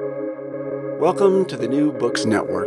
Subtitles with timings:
[0.00, 2.66] Welcome to the New Books Network.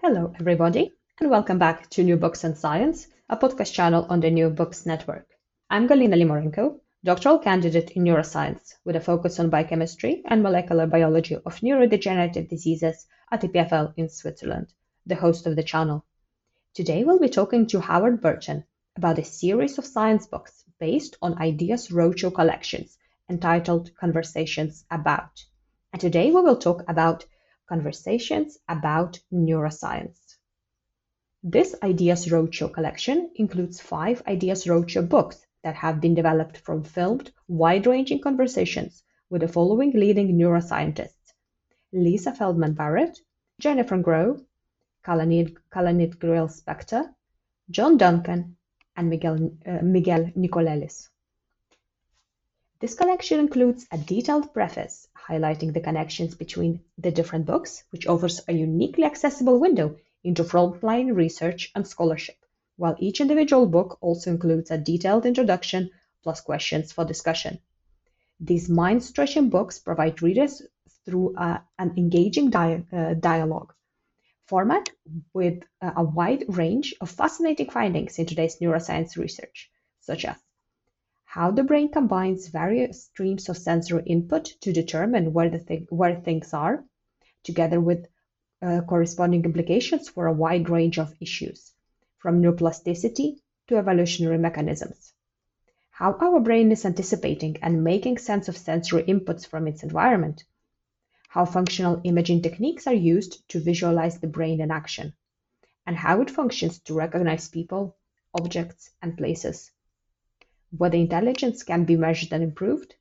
[0.00, 4.30] Hello, everybody, and welcome back to New Books in Science, a podcast channel on the
[4.30, 5.26] New Books Network.
[5.68, 11.34] I'm Galina Limorenko, doctoral candidate in neuroscience with a focus on biochemistry and molecular biology
[11.34, 14.72] of neurodegenerative diseases at EPFL in Switzerland,
[15.06, 16.04] the host of the channel.
[16.74, 18.62] Today we'll be talking to Howard Burton
[18.94, 22.98] about a series of science books based on Ideas Roadshow collections
[23.32, 25.42] entitled Conversations About.
[25.92, 27.24] And today we will talk about
[27.66, 30.18] Conversations About Neuroscience.
[31.42, 37.32] This Ideas Roadshow collection includes five Ideas Roadshow books that have been developed from filmed,
[37.48, 41.32] wide ranging conversations with the following leading neuroscientists
[41.92, 43.18] Lisa Feldman Barrett,
[43.58, 44.44] Jennifer Groh,
[45.06, 47.04] Kalanit, Kalanit Grill Spector,
[47.70, 48.56] John Duncan,
[48.96, 51.08] and Miguel, uh, Miguel Nicolelis.
[52.82, 58.40] This collection includes a detailed preface highlighting the connections between the different books, which offers
[58.48, 62.34] a uniquely accessible window into frontline research and scholarship
[62.76, 65.90] while each individual book also includes a detailed introduction
[66.24, 67.60] plus questions for discussion.
[68.40, 70.60] These mind stretching books provide readers
[71.04, 73.72] through a, an engaging uh, dialogue
[74.46, 74.90] format
[75.32, 80.36] with a, a wide range of fascinating findings in today's neuroscience research, such as
[81.32, 86.20] how the brain combines various streams of sensory input to determine where, the th- where
[86.20, 86.84] things are,
[87.42, 88.06] together with
[88.60, 91.72] uh, corresponding implications for a wide range of issues
[92.18, 95.14] from neuroplasticity to evolutionary mechanisms.
[95.90, 100.44] How our brain is anticipating and making sense of sensory inputs from its environment.
[101.30, 105.14] How functional imaging techniques are used to visualize the brain in action.
[105.86, 107.96] And how it functions to recognize people,
[108.34, 109.70] objects, and places.
[110.74, 112.94] Whether intelligence can be measured and improved.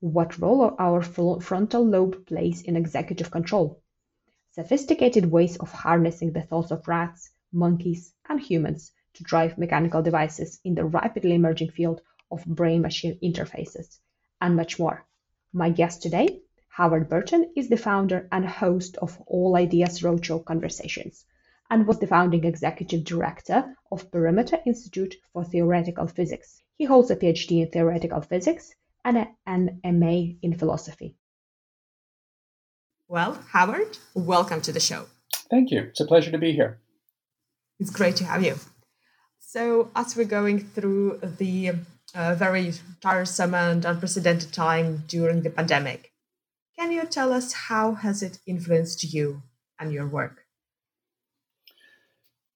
[0.00, 3.80] What role our frontal lobe plays in executive control.
[4.50, 10.60] Sophisticated ways of harnessing the thoughts of rats, monkeys, and humans to drive mechanical devices
[10.64, 13.98] in the rapidly emerging field of brain machine interfaces,
[14.40, 15.06] and much more.
[15.50, 21.24] My guest today, Howard Burton, is the founder and host of All Ideas Roadshow Conversations
[21.70, 26.60] and was the founding executive director of Perimeter Institute for Theoretical Physics.
[26.76, 28.74] He holds a PhD in theoretical physics
[29.04, 31.16] and an MA in philosophy.
[33.06, 35.06] Well, Howard, welcome to the show.
[35.50, 35.82] Thank you.
[35.82, 36.80] It's a pleasure to be here.
[37.78, 38.56] It's great to have you.
[39.38, 41.74] So, as we're going through the
[42.14, 46.12] uh, very tiresome and unprecedented time during the pandemic,
[46.76, 49.42] can you tell us how has it influenced you
[49.78, 50.43] and your work?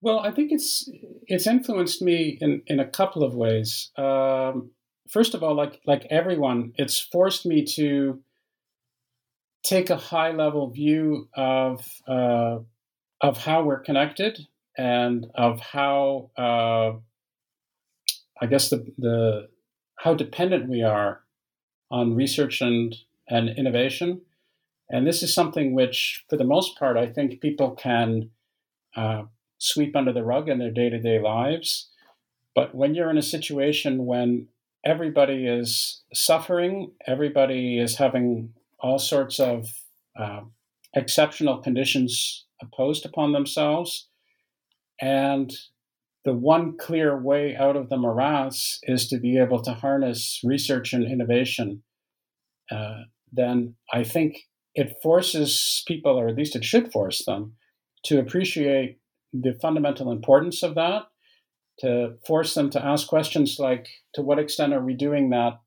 [0.00, 0.88] Well, I think it's
[1.26, 3.90] it's influenced me in, in a couple of ways.
[3.96, 4.70] Um,
[5.08, 8.20] first of all, like like everyone, it's forced me to
[9.64, 12.58] take a high level view of uh,
[13.20, 14.38] of how we're connected
[14.76, 16.92] and of how uh,
[18.40, 19.48] I guess the the
[19.96, 21.22] how dependent we are
[21.90, 22.94] on research and
[23.28, 24.20] and innovation.
[24.90, 28.30] And this is something which, for the most part, I think people can
[28.96, 29.24] uh,
[29.58, 31.90] sweep under the rug in their day to day lives.
[32.54, 34.48] But when you're in a situation when
[34.84, 39.68] everybody is suffering, everybody is having all sorts of
[40.18, 40.40] uh,
[40.94, 44.08] exceptional conditions imposed upon themselves,
[45.00, 45.52] and
[46.24, 50.92] the one clear way out of the morass is to be able to harness research
[50.92, 51.82] and innovation.
[52.70, 53.02] Uh,
[53.32, 54.40] then I think
[54.74, 57.54] it forces people, or at least it should force them,
[58.04, 58.98] to appreciate
[59.32, 61.04] the fundamental importance of that,
[61.80, 65.60] to force them to ask questions like to what extent are we doing that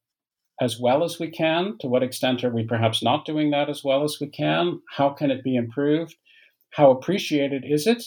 [0.59, 1.77] as well as we can?
[1.79, 4.81] To what extent are we perhaps not doing that as well as we can?
[4.95, 6.15] How can it be improved?
[6.71, 8.03] How appreciated is it?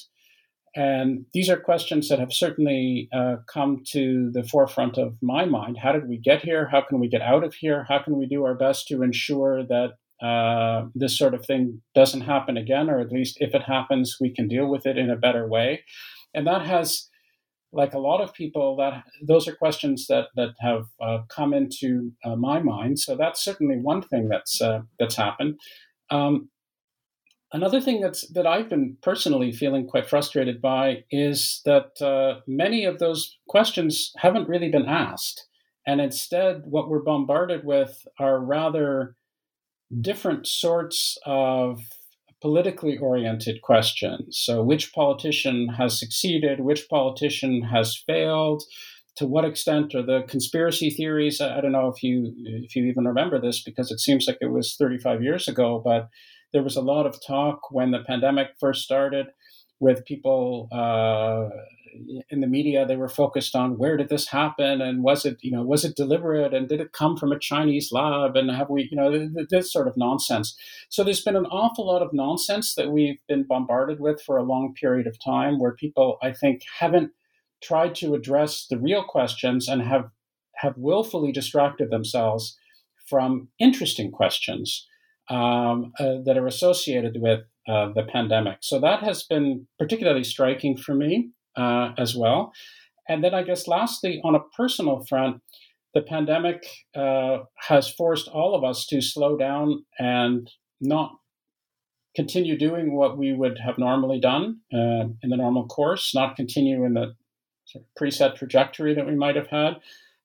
[0.77, 5.79] And these are questions that have certainly uh, come to the forefront of my mind.
[5.79, 6.69] How did we get here?
[6.69, 7.87] How can we get out of here?
[7.89, 12.23] How can we do our best to ensure that uh, this sort of thing doesn't
[12.23, 15.17] happen again, or at least if it happens, we can deal with it in a
[15.17, 15.85] better way?
[16.33, 17.09] And that has,
[17.73, 22.12] like a lot of people, that those are questions that that have uh, come into
[22.25, 22.99] uh, my mind.
[22.99, 25.59] So that's certainly one thing that's uh, that's happened.
[26.11, 26.50] Um,
[27.55, 32.85] Another thing that's that I've been personally feeling quite frustrated by is that uh, many
[32.85, 35.47] of those questions haven't really been asked,
[35.87, 39.15] and instead, what we're bombarded with are rather
[40.01, 41.81] different sorts of
[42.41, 44.39] politically oriented questions.
[44.45, 46.61] So, which politician has succeeded?
[46.61, 48.63] Which politician has failed?
[49.17, 51.41] to what extent are the conspiracy theories?
[51.41, 54.51] I don't know if you if you even remember this because it seems like it
[54.51, 56.09] was 35 years ago, but
[56.53, 59.27] there was a lot of talk when the pandemic first started
[59.81, 61.49] with people uh,
[62.31, 62.87] in the media.
[62.87, 65.97] They were focused on where did this happen and was it you know was it
[65.97, 69.73] deliberate and did it come from a Chinese lab and have we you know this
[69.73, 70.56] sort of nonsense.
[70.88, 74.43] So there's been an awful lot of nonsense that we've been bombarded with for a
[74.43, 77.12] long period of time, where people I think haven't
[77.62, 80.11] tried to address the real questions and have
[80.56, 82.56] have willfully distracted themselves
[83.09, 84.87] from interesting questions
[85.29, 88.58] um, uh, that are associated with uh, the pandemic.
[88.61, 92.52] So that has been particularly striking for me uh, as well.
[93.08, 95.43] And then I guess lastly, on a personal front,
[95.94, 96.66] the pandemic
[96.96, 97.38] uh,
[97.69, 100.50] has forced all of us to slow down and
[100.81, 101.12] not
[102.16, 106.84] continue doing what we would have normally done uh, in the normal course, not continue
[106.84, 107.14] in the
[107.66, 109.75] sort of preset trajectory that we might have had.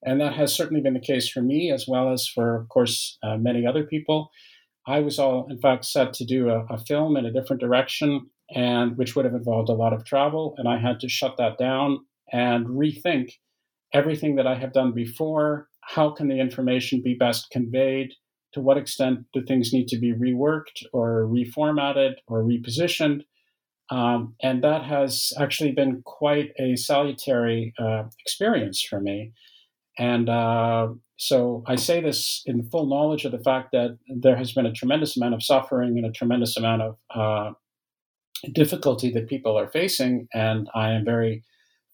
[0.03, 3.18] And that has certainly been the case for me, as well as for, of course,
[3.21, 4.31] uh, many other people.
[4.89, 8.27] I was all, in fact, set to do a, a, film in a different direction,
[8.50, 10.56] and which would have involved a lot of travel.
[10.57, 12.00] And I had to shut that down
[12.31, 13.33] and rethink
[13.94, 15.68] everything that I have done before.
[15.81, 18.09] How can the information be best conveyed?
[18.53, 23.21] To what extent do things need to be reworked or reformatted or repositioned?
[23.91, 29.33] Um, and that has actually been quite a salutary uh, experience for me.
[30.00, 34.54] And uh, so I say this in full knowledge of the fact that there has
[34.54, 37.51] been a tremendous amount of suffering and a tremendous amount of uh,
[38.51, 40.28] difficulty that people are facing.
[40.34, 41.44] And I am very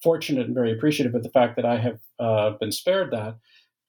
[0.02, 3.38] fortunate and very appreciative of the fact that I have uh, been spared that.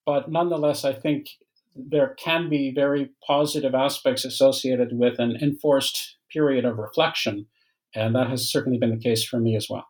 [0.04, 1.26] But nonetheless, I think
[1.74, 7.46] there can be very positive aspects associated with an enforced period of reflection
[7.96, 9.88] and that has certainly been the case for me as well.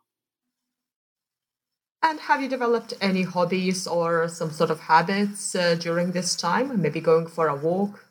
[2.08, 6.80] And have you developed any hobbies or some sort of habits uh, during this time?
[6.80, 8.04] Maybe going for a walk?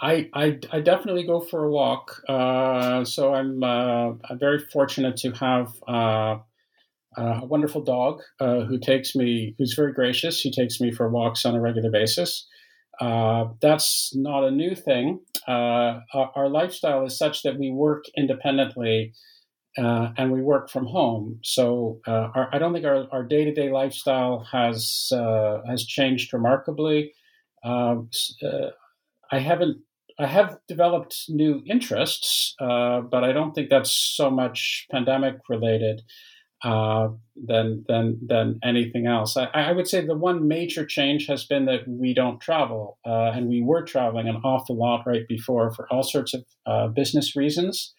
[0.00, 2.22] I, I, I definitely go for a walk.
[2.26, 6.38] Uh, so I'm, uh, I'm very fortunate to have uh,
[7.18, 10.40] a wonderful dog uh, who takes me, who's very gracious.
[10.40, 12.46] He takes me for walks on a regular basis.
[12.98, 15.20] Uh, that's not a new thing.
[15.46, 19.12] Our, our, lifestyle is such that we work independently
[19.78, 21.40] uh, and we work from home.
[21.42, 26.32] So uh, our, I don't think our, day to day lifestyle has uh, has changed
[26.32, 27.12] remarkably.
[27.64, 28.10] Um,
[28.42, 28.70] uh,
[29.32, 29.78] I haven't.
[30.18, 36.02] I have developed new interests, but I don't think that's so much pandemic related
[36.64, 39.36] uh, than than than anything else.
[39.36, 43.32] I, I, would say the one major change has been that we don't travel, uh,
[43.34, 47.36] and we were traveling an awful lot right before for all sorts of uh, business
[47.36, 47.92] reasons,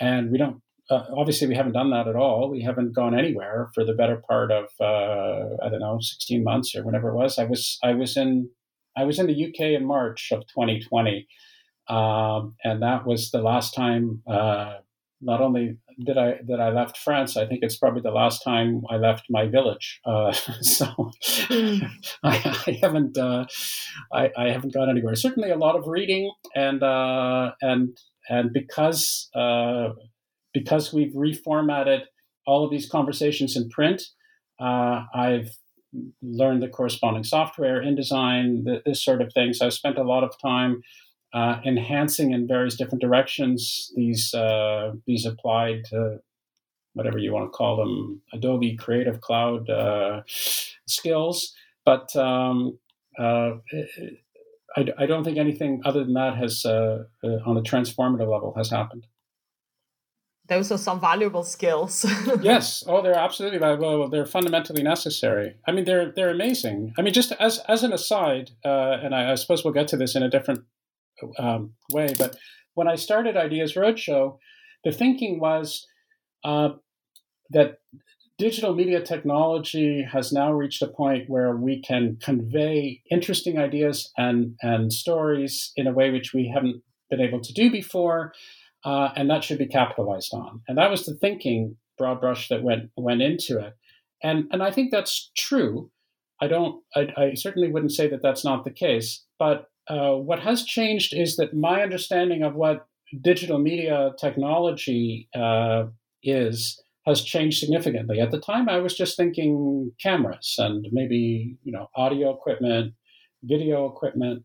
[0.00, 0.62] and we don't.
[0.88, 2.50] Uh, obviously, we haven't done that at all.
[2.50, 6.74] We haven't gone anywhere for the better part of uh, I don't know, sixteen months
[6.74, 7.38] or whenever it was.
[7.38, 8.50] I was I was in
[8.96, 11.26] I was in the UK in March of 2020,
[11.88, 14.76] um, and that was the last time uh,
[15.20, 18.82] not only did I that I left France, I think it's probably the last time
[18.90, 20.00] I left my village.
[20.04, 20.86] Uh, so
[21.22, 21.88] mm.
[22.22, 23.46] I, I, haven't uh,
[24.12, 25.14] I, I, haven't gone anywhere.
[25.14, 27.96] Certainly, a lot of reading and uh, and
[28.28, 29.90] and because uh,
[30.56, 32.04] because we've reformatted
[32.46, 34.02] all of these conversations in print,
[34.58, 35.50] uh, I've
[36.22, 39.52] learned the corresponding software, InDesign, this sort of thing.
[39.52, 40.80] So I've spent a lot of time
[41.34, 46.20] uh, enhancing in various different directions these uh, these applied to
[46.94, 51.54] whatever you want to call them Adobe Creative Cloud uh, skills.
[51.84, 52.78] But um,
[53.18, 53.56] uh,
[54.74, 57.04] I, I, don't think anything other than that has, uh,
[57.44, 59.06] on a transformative level, has happened.
[60.48, 62.04] Those are some valuable skills.
[62.40, 62.84] yes.
[62.86, 64.08] Oh, they're absolutely valuable.
[64.08, 65.56] They're fundamentally necessary.
[65.66, 66.94] I mean, they're they're amazing.
[66.98, 69.96] I mean, just as as an aside, uh, and I, I suppose we'll get to
[69.96, 70.64] this in a different
[71.38, 72.14] um, way.
[72.18, 72.36] But
[72.74, 74.38] when I started Ideas Roadshow,
[74.84, 75.86] the thinking was
[76.44, 76.70] uh,
[77.50, 77.78] that
[78.38, 84.54] digital media technology has now reached a point where we can convey interesting ideas and,
[84.60, 88.32] and stories in a way which we haven't been able to do before,
[88.86, 90.62] uh, and that should be capitalized on.
[90.68, 93.74] And that was the thinking, broad brush, that went went into it.
[94.22, 95.90] And and I think that's true.
[96.40, 96.82] I don't.
[96.94, 99.24] I, I certainly wouldn't say that that's not the case.
[99.38, 102.86] But uh, what has changed is that my understanding of what
[103.20, 105.86] digital media technology uh,
[106.22, 108.20] is has changed significantly.
[108.20, 112.94] At the time, I was just thinking cameras and maybe you know audio equipment,
[113.42, 114.44] video equipment,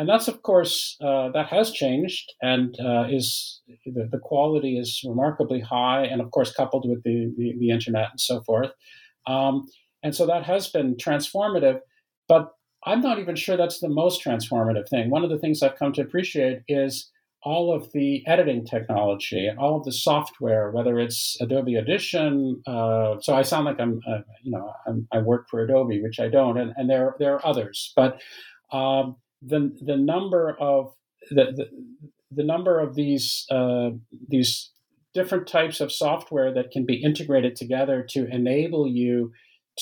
[0.00, 5.02] and that's of course uh, that has changed and uh, is the, the, quality is
[5.06, 8.70] remarkably high, and of course coupled with the the, the internet and so forth.
[9.26, 9.68] Um,
[10.02, 11.80] and so that has been transformative.
[12.28, 12.48] But
[12.86, 15.10] I'm not even sure that's the most transformative thing.
[15.10, 17.10] One of the things I've come to appreciate is
[17.42, 22.62] all of the editing technology and all of the software, whether it's Adobe Audition.
[22.66, 26.20] Uh, so I sound like I'm, uh, you know, I'm, i work for Adobe, which
[26.20, 27.92] I don't, and, and there there are others.
[27.94, 28.22] But
[28.72, 30.92] um, the the number of
[31.30, 31.66] the, the,
[32.30, 33.90] the number of these uh,
[34.28, 34.70] these
[35.14, 39.32] different types of software that can be integrated together to enable you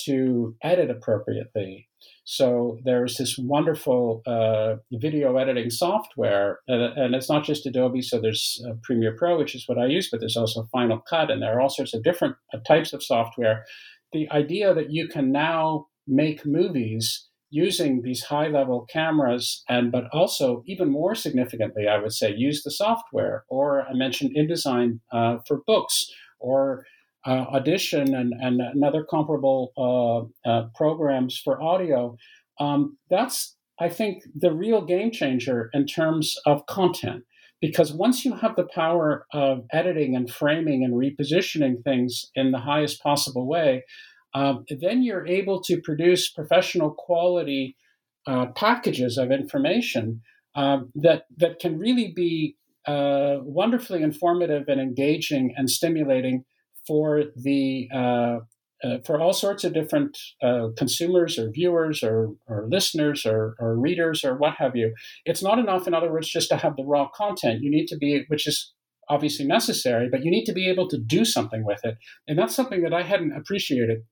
[0.05, 1.87] to edit appropriately.
[2.23, 8.01] So there's this wonderful uh, video editing software, and, and, it's not just Adobe.
[8.01, 11.31] So there's uh, Premiere Pro, which is what I use, but there's also Final Cut,
[11.31, 13.65] and there are all sorts of different uh, types of software.
[14.13, 20.05] The idea that you can now make movies using these high level cameras and but
[20.13, 25.37] also even more significantly i would say use the software or i mentioned indesign uh,
[25.47, 26.85] for books or
[27.25, 32.15] uh, audition and, and, other comparable uh, uh, programs for audio.
[32.59, 37.23] Um, that's i think the real game changer in terms of content
[37.61, 42.59] because once you have the power of editing and framing and repositioning things in the
[42.59, 43.83] highest possible way
[44.33, 47.75] um, then you're able to produce professional quality
[48.27, 50.21] uh, packages of information
[50.55, 52.55] um, that that can really be
[52.85, 56.43] uh, wonderfully informative and engaging and stimulating
[56.87, 58.39] for the uh,
[58.83, 63.77] uh for all sorts of different uh, consumers or viewers or, or listeners or, or
[63.77, 64.93] readers or what have you.
[65.25, 67.61] It's not enough, in other words, just to have the raw content.
[67.61, 68.73] You need to be, which is
[69.09, 71.97] obviously necessary, but you need to be able to do something with it.
[72.27, 74.03] And that's something that I hadn't appreciated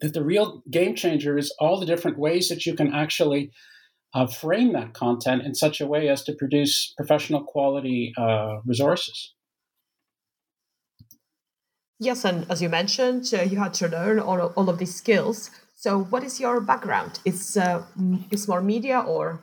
[0.00, 3.50] that the real game changer is all the different ways that you can actually
[4.14, 9.34] uh, frame that content in such a way as to produce professional quality uh, resources.
[11.98, 15.50] Yes, and as you mentioned, uh, you had to learn all, all of these skills.
[15.76, 17.20] So, what is your background?
[17.24, 17.84] Is uh,
[18.30, 19.40] is more media or?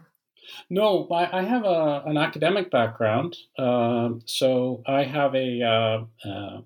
[0.69, 3.35] No, I, I have a, an academic background.
[3.57, 6.61] Um, so I have a uh, uh,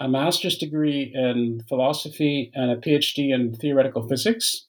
[0.00, 4.66] a master's degree in philosophy and a PhD in theoretical physics.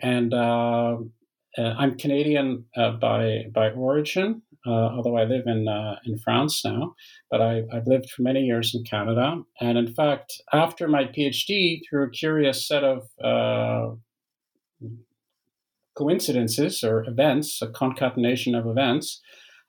[0.00, 0.96] And uh,
[1.58, 6.64] uh, I'm Canadian uh, by by origin, uh, although I live in uh, in France
[6.64, 6.94] now.
[7.30, 9.42] But I, have lived for many years in Canada.
[9.60, 13.94] And in fact, after my PhD, through a curious set of uh,
[15.96, 19.20] coincidences or events, a concatenation of events,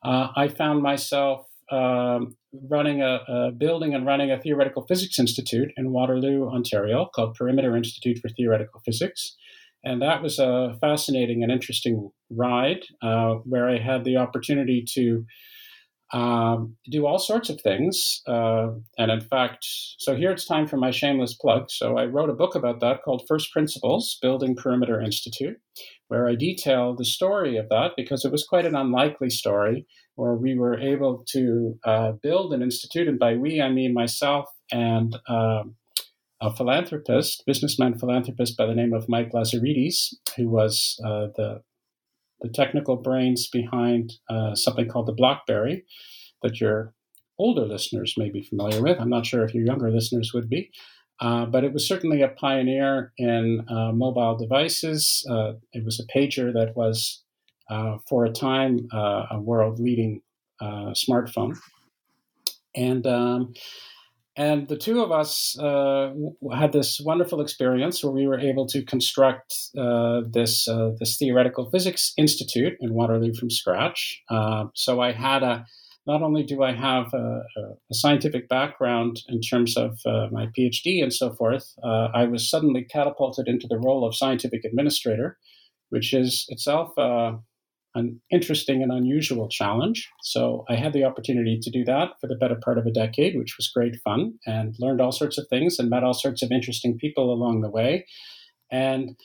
[0.04, 2.36] I found myself um,
[2.70, 7.76] running a, a, building and running a theoretical physics institute in Waterloo, Ontario, called Perimeter
[7.76, 9.36] Institute for Theoretical Physics.
[9.84, 15.26] And that was a fascinating and interesting ride uh, where I had the opportunity to
[16.14, 18.22] um, do all sorts of things.
[18.28, 19.66] Uh, and in fact,
[19.98, 21.70] so here it's time for my shameless plug.
[21.70, 25.58] So I wrote a book about that called First Principles Building Perimeter Institute,
[26.08, 29.86] where I detail the story of that because it was quite an unlikely story
[30.16, 33.08] where we were able to uh, build an institute.
[33.08, 35.76] And by we, I mean myself and um,
[36.42, 41.62] a philanthropist, businessman philanthropist by the name of Mike Lazaridis, who was uh, the
[42.42, 45.86] the technical brains behind uh, something called the BlackBerry
[46.44, 46.94] that your
[47.40, 49.00] older listeners may be familiar with.
[49.00, 50.70] I'm not sure if your younger listeners would be.
[51.22, 55.26] Uh, but it was certainly a pioneer in uh, mobile devices.
[55.30, 57.24] Uh, it was a pager that was,
[57.70, 60.22] uh, for a time, uh, a world leading
[60.62, 61.58] uh, smartphone.
[62.76, 63.54] And um,
[64.38, 69.56] and the two of us had this wonderful experience where we were able to construct
[69.74, 70.66] this
[71.00, 74.22] this theoretical physics institute in Waterloo from scratch.
[74.74, 75.66] so I had a
[76.08, 77.42] not only do I have a,
[77.90, 82.50] a scientific background in terms of uh, my PhD and so forth, uh, I was
[82.50, 85.38] suddenly catapulted into the role of scientific administrator,
[85.90, 87.34] which is itself uh,
[87.96, 90.10] an interesting and unusual challenge.
[90.22, 93.38] So I had the opportunity to do that for the better part of a decade,
[93.38, 96.52] which was great fun, and learned all sorts of things and met all sorts of
[96.52, 98.06] interesting people along the way.
[98.72, 99.16] And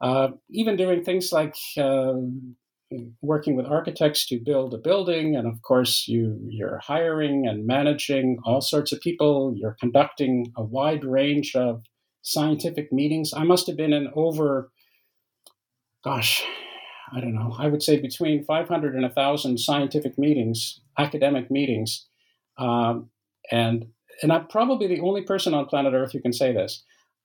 [0.00, 2.56] uh, even doing things like um,
[3.20, 8.38] working with architects to build a building and of course you you're hiring and managing
[8.44, 11.82] all sorts of people you're conducting a wide range of
[12.22, 14.70] scientific meetings i must have been in over
[16.04, 16.44] gosh
[17.14, 17.54] i don't know.
[17.58, 22.06] I would say between 500 and 1000 scientific meetings academic meetings
[22.58, 23.10] um,
[23.50, 23.86] and
[24.22, 26.82] and i'm probably the only person on planet earth who can say this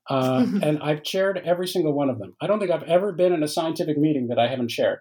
[0.10, 2.36] uh, and i've chaired every single one of them.
[2.42, 5.00] I don't think i've ever been in a scientific meeting that i haven't chaired.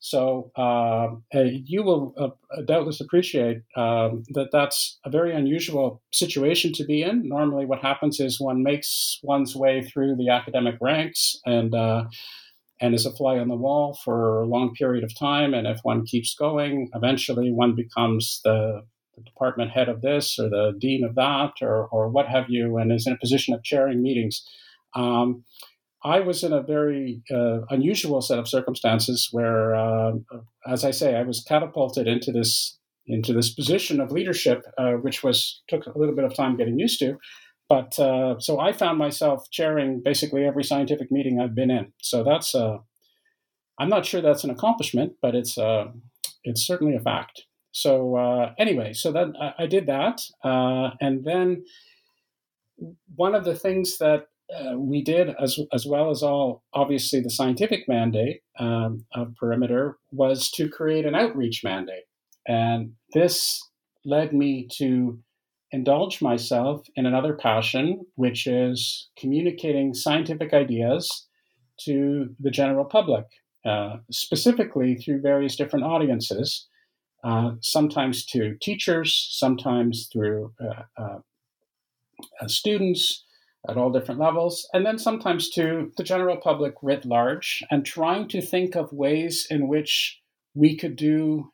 [0.00, 1.08] So uh,
[1.42, 7.28] you will uh, doubtless appreciate um, that that's a very unusual situation to be in.
[7.28, 12.04] Normally, what happens is one makes one's way through the academic ranks and uh,
[12.80, 15.52] and is a fly on the wall for a long period of time.
[15.54, 18.82] And if one keeps going, eventually one becomes the,
[19.16, 22.78] the department head of this or the dean of that or or what have you,
[22.78, 24.42] and is in a position of chairing meetings.
[24.94, 25.44] Um,
[26.02, 30.12] I was in a very uh, unusual set of circumstances where, uh,
[30.66, 35.22] as I say, I was catapulted into this into this position of leadership, uh, which
[35.22, 37.18] was took a little bit of time getting used to.
[37.70, 41.92] But uh, so I found myself chairing basically every scientific meeting I've been in.
[42.02, 42.78] So that's uh,
[43.78, 45.86] I'm not sure that's an accomplishment, but it's uh,
[46.44, 47.44] it's certainly a fact.
[47.72, 51.64] So anyway, so that I, I did that, and then
[53.14, 57.30] one of the things that uh, we did, as, as well as all, obviously, the
[57.30, 62.04] scientific mandate um, of Perimeter, was to create an outreach mandate.
[62.48, 63.60] And this
[64.04, 65.20] led me to
[65.72, 71.26] indulge myself in another passion, which is communicating scientific ideas
[71.80, 73.24] to the general public,
[73.64, 76.66] uh, specifically through various different audiences,
[77.24, 81.18] uh, sometimes to teachers, sometimes through uh, uh,
[82.40, 83.24] uh students,
[83.68, 88.26] at all different levels, and then sometimes to the general public writ large, and trying
[88.28, 90.20] to think of ways in which
[90.54, 91.50] we could do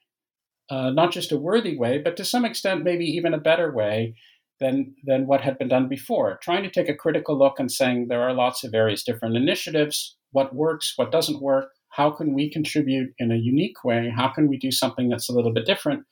[0.71, 4.15] uh, not just a worthy way, but to some extent, maybe even a better way
[4.61, 6.39] than, than what had been done before.
[6.43, 10.17] Trying to take a critical look and saying there are lots of various different initiatives,
[10.33, 14.49] what works, what doesn't work, how can we contribute in a unique way, how can
[14.49, 16.05] we do something that's a little bit different,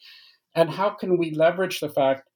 [0.54, 2.28] and how can we leverage the fact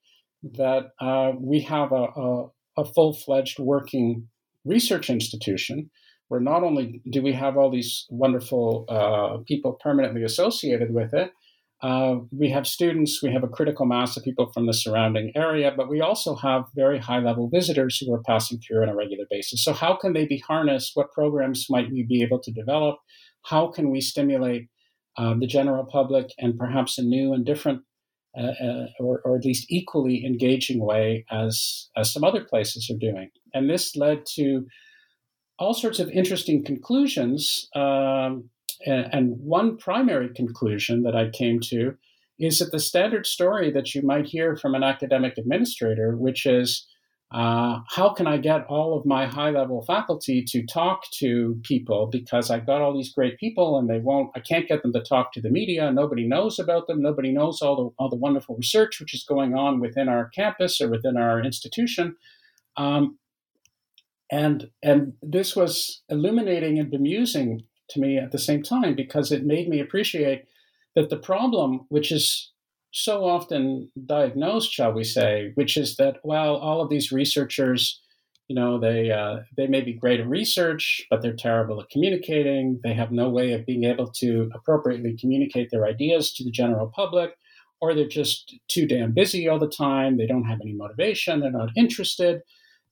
[0.43, 2.47] that uh, we have a, a
[2.79, 4.29] a full fledged working
[4.65, 5.91] research institution
[6.29, 11.33] where not only do we have all these wonderful uh, people permanently associated with it,
[11.83, 15.73] uh, we have students, we have a critical mass of people from the surrounding area,
[15.77, 19.25] but we also have very high level visitors who are passing through on a regular
[19.31, 19.65] basis.
[19.65, 20.93] So, how can they be harnessed?
[20.95, 22.97] What programs might we be able to develop?
[23.45, 24.69] How can we stimulate
[25.17, 27.83] uh, the general public and perhaps a new and different
[28.39, 32.99] uh, uh, or, or, at least equally engaging way as, as some other places are
[32.99, 33.31] doing.
[33.53, 34.67] And this led to
[35.59, 37.69] all sorts of interesting conclusions.
[37.75, 38.51] Um,
[38.87, 41.97] and, one primary conclusion that I came to
[42.39, 46.87] is that the standard story that you might hear from an academic administrator, which is
[47.31, 52.07] uh, how can I get all of my high level faculty to talk to people
[52.07, 55.03] because I've got all these great people and they won't, I can't get them to
[55.03, 55.93] talk to the media.
[55.93, 57.03] Nobody knows about them.
[57.03, 60.81] Nobody knows all the, all the wonderful research which is going on within our campus
[60.81, 62.17] or within our institution.
[62.79, 63.19] Um,
[64.31, 69.45] and, and this was illuminating and bemusing to me at the same time because it
[69.45, 70.45] made me appreciate
[70.95, 72.53] that the problem, which is
[72.93, 78.01] so often diagnosed, shall we say, which is that well, all of these researchers,
[78.49, 82.81] you know, they uh, they may be great at research, but they're terrible at communicating.
[82.83, 86.91] They have no way of being able to appropriately communicate their ideas to the general
[86.95, 87.33] public,
[87.81, 90.17] or they're just too damn busy all the time.
[90.17, 91.41] They don't have any motivation.
[91.41, 92.41] They're not interested.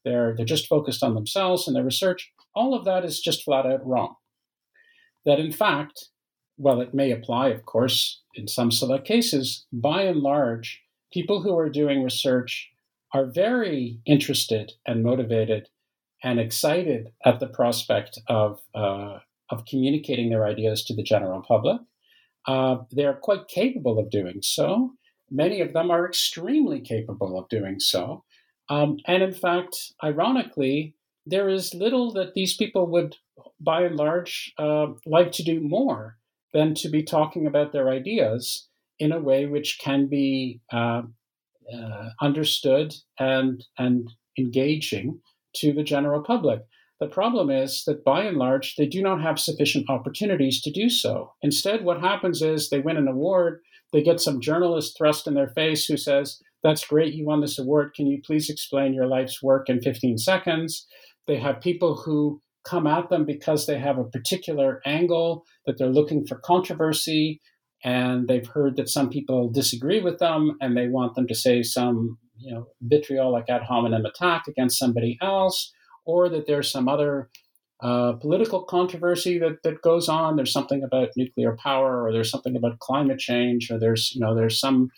[0.04, 2.30] They're they're just focused on themselves and their research.
[2.54, 4.14] All of that is just flat out wrong.
[5.26, 6.08] That in fact,
[6.56, 11.56] well, it may apply, of course, in some select cases, by and large, people who
[11.58, 12.70] are doing research
[13.12, 15.68] are very interested and motivated
[16.22, 19.18] and excited at the prospect of, uh,
[19.50, 21.80] of communicating their ideas to the general public.
[22.46, 24.92] Uh, they're quite capable of doing so.
[25.30, 28.24] Many of them are extremely capable of doing so.
[28.68, 33.16] Um, and in fact, ironically, there is little that these people would,
[33.61, 36.16] by and large, uh, like to do more
[36.53, 38.68] than to be talking about their ideas
[38.99, 41.03] in a way which can be uh,
[41.72, 45.20] uh, understood and and engaging
[45.55, 46.61] to the general public.
[47.01, 50.88] The problem is that by and large, they do not have sufficient opportunities to do
[50.88, 51.33] so.
[51.42, 53.61] Instead, what happens is they win an award,
[53.92, 57.59] they get some journalist thrust in their face who says, That's great, you won this
[57.59, 57.92] award.
[57.94, 60.87] Can you please explain your life's work in 15 seconds?
[61.27, 65.88] They have people who come at them because they have a particular angle that they're
[65.88, 67.40] looking for controversy
[67.85, 71.62] and they've heard that some people disagree with them and they want them to say
[71.62, 75.72] some you know vitriolic ad hominem attack against somebody else
[76.05, 77.29] or that there's some other
[77.83, 80.37] uh, political controversy that, that goes on.
[80.37, 84.35] There's something about nuclear power or there's something about climate change or there's you know
[84.35, 84.90] there's some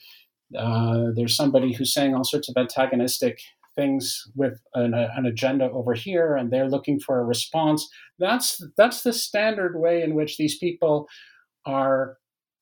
[0.56, 3.40] uh, there's somebody who's saying all sorts of antagonistic
[3.78, 7.88] things with an, an, agenda over here and they're looking for a response
[8.18, 11.06] that's that's the standard way in which these people
[11.64, 12.16] are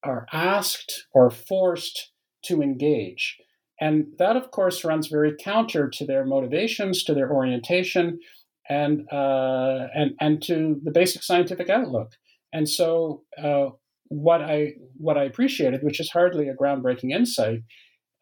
[0.07, 2.13] are asked or forced
[2.45, 3.37] to engage.
[3.81, 8.19] And that, of course, runs very counter to their motivations, to their orientation,
[8.71, 12.13] and uh, and and to the basic scientific outlook.
[12.53, 13.71] And so, uh,
[14.09, 17.61] what I what I appreciated, which is hardly a groundbreaking insight,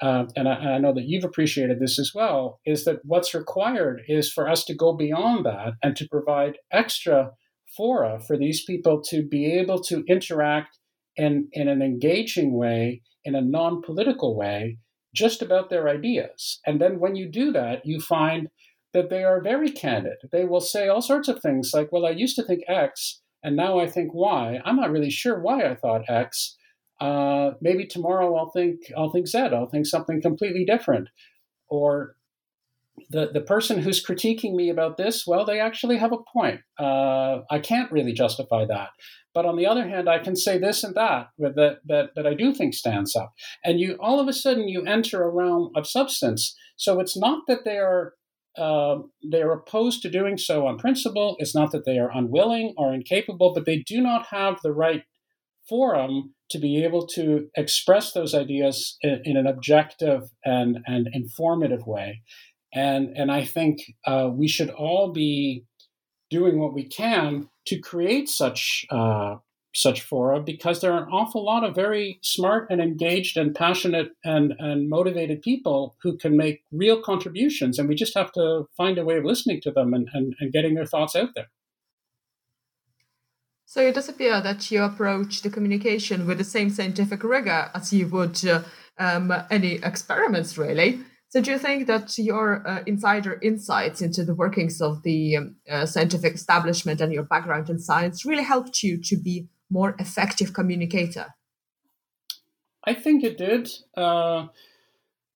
[0.02, 3.33] uh, and, I, and, I, know that you've appreciated this as well, is that what's
[3.33, 7.30] required is for us to go beyond that and to provide extra
[7.76, 10.78] fora for these people to be able to interact
[11.16, 14.78] in, in an engaging way, in a non political way,
[15.14, 16.61] just about their ideas.
[16.66, 18.48] And then when you do that, you find
[18.92, 20.16] that they are very candid.
[20.33, 23.57] They will say all sorts of things like, Well, I used to think X, and
[23.57, 24.61] now I think Y.
[24.64, 26.57] I'm not really sure why I thought X.
[27.00, 29.38] Uh, maybe tomorrow I'll think I'll think Z.
[29.38, 31.09] I'll think something completely different.
[31.68, 32.16] Or
[33.11, 36.61] the the person who's critiquing me about this, well, they actually have a point.
[36.78, 38.90] Uh, I can't really justify that.
[39.35, 42.35] But on the other hand, I can say this and that that, that that I
[42.35, 43.33] do think stands up.
[43.64, 46.57] And you all of a sudden you enter a realm of substance.
[46.76, 48.14] So it's not that they are
[48.57, 51.37] uh, they are opposed to doing so on principle.
[51.40, 55.02] It's not that they are unwilling or incapable, but they do not have the right
[55.68, 61.87] forum to be able to express those ideas in, in an objective and, and informative
[61.87, 62.22] way.
[62.72, 65.64] And, and I think uh, we should all be
[66.30, 69.37] doing what we can to create such uh,
[69.74, 74.12] such fora because there are an awful lot of very smart and engaged and passionate
[74.24, 78.98] and, and motivated people who can make real contributions and we just have to find
[78.98, 81.48] a way of listening to them and, and, and getting their thoughts out there
[83.66, 87.92] so it does appear that you approach the communication with the same scientific rigor as
[87.92, 88.62] you would uh,
[88.98, 91.00] um, any experiments really
[91.35, 95.57] so, do you think that your uh, insider insights into the workings of the um,
[95.68, 100.53] uh, scientific establishment and your background in science really helped you to be more effective
[100.53, 101.35] communicator?
[102.85, 103.68] I think it did.
[103.96, 104.46] Uh,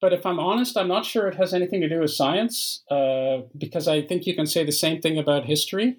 [0.00, 3.38] but if I'm honest, I'm not sure it has anything to do with science uh,
[3.56, 5.96] because I think you can say the same thing about history.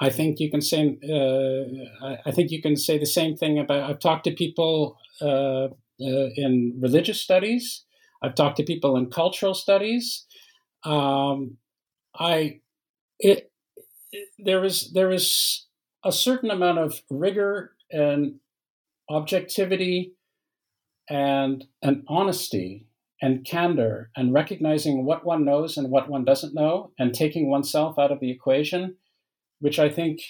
[0.00, 3.90] I think you can say uh, I think you can say the same thing about.
[3.90, 7.84] I've talked to people uh, in religious studies
[8.22, 10.26] I've talked to people in cultural studies.
[10.84, 11.56] Um,
[12.18, 12.60] I
[13.18, 13.50] it,
[14.38, 15.66] there is there is
[16.04, 18.36] a certain amount of rigor and
[19.08, 20.14] objectivity
[21.08, 22.86] and and honesty
[23.22, 27.98] and candor and recognizing what one knows and what one doesn't know and taking oneself
[27.98, 28.96] out of the equation,
[29.60, 30.20] which I think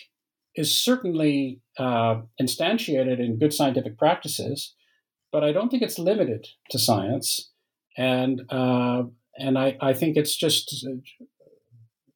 [0.55, 4.75] is certainly uh, instantiated in good scientific practices,
[5.33, 7.51] but I don't think it's limited to science
[7.97, 9.05] and uh,
[9.37, 10.87] and I, I think it's just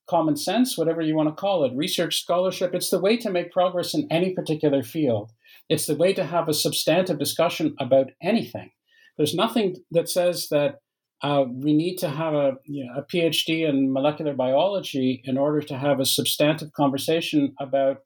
[0.08, 2.74] common sense, whatever you want to call it, research scholarship.
[2.74, 5.32] It's the way to make progress in any particular field.
[5.68, 8.70] It's the way to have a substantive discussion about anything.
[9.16, 10.80] There's nothing that says that
[11.24, 15.62] uh, we need to have a, you know, a PhD in molecular biology in order
[15.62, 18.02] to have a substantive conversation about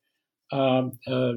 [0.53, 1.33] um, uh,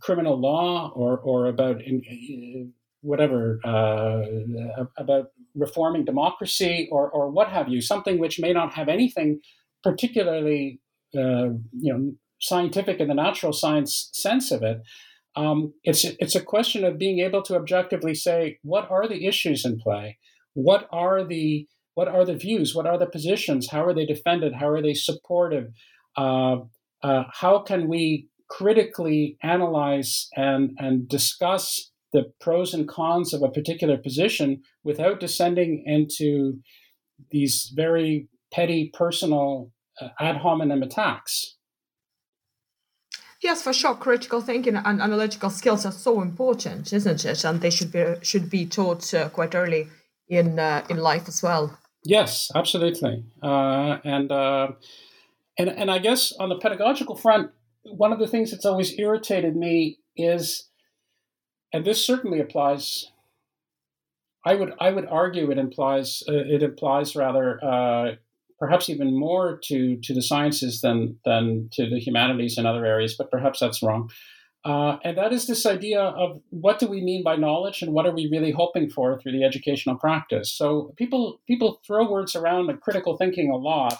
[0.00, 4.22] criminal law or, or about in, whatever uh,
[4.96, 9.40] about reforming democracy or or what have you, something which may not have anything
[9.84, 10.80] particularly
[11.14, 14.80] uh, you know scientific in the natural science sense of it.
[15.36, 19.66] Um, it's it's a question of being able to objectively say what are the issues
[19.66, 20.16] in play,
[20.56, 24.52] what are the what are the views, what are the positions, how are they defended,
[24.54, 25.68] how are they supportive,
[26.16, 26.56] uh,
[27.02, 33.50] uh, how can we critically analyze and and discuss the pros and cons of a
[33.50, 36.58] particular position without descending into
[37.30, 41.56] these very petty personal uh, ad hominem attacks.
[43.42, 43.94] Yes, for sure.
[43.94, 47.44] Critical thinking and analytical skills are so important, isn't it?
[47.44, 49.88] And they should be should be taught uh, quite early
[50.28, 51.78] in uh, in life as well.
[52.04, 53.24] Yes, absolutely.
[53.42, 54.68] Uh, and uh,
[55.58, 57.50] and and I guess on the pedagogical front,
[57.82, 60.68] one of the things that's always irritated me is
[61.72, 63.10] and this certainly applies.
[64.44, 68.14] I would I would argue it implies uh, it implies rather uh,
[68.58, 73.14] perhaps even more to to the sciences than than to the humanities and other areas,
[73.16, 74.10] but perhaps that's wrong.
[74.66, 78.04] Uh, and that is this idea of what do we mean by knowledge and what
[78.04, 80.52] are we really hoping for through the educational practice.
[80.52, 83.96] So people people throw words around and critical thinking a lot,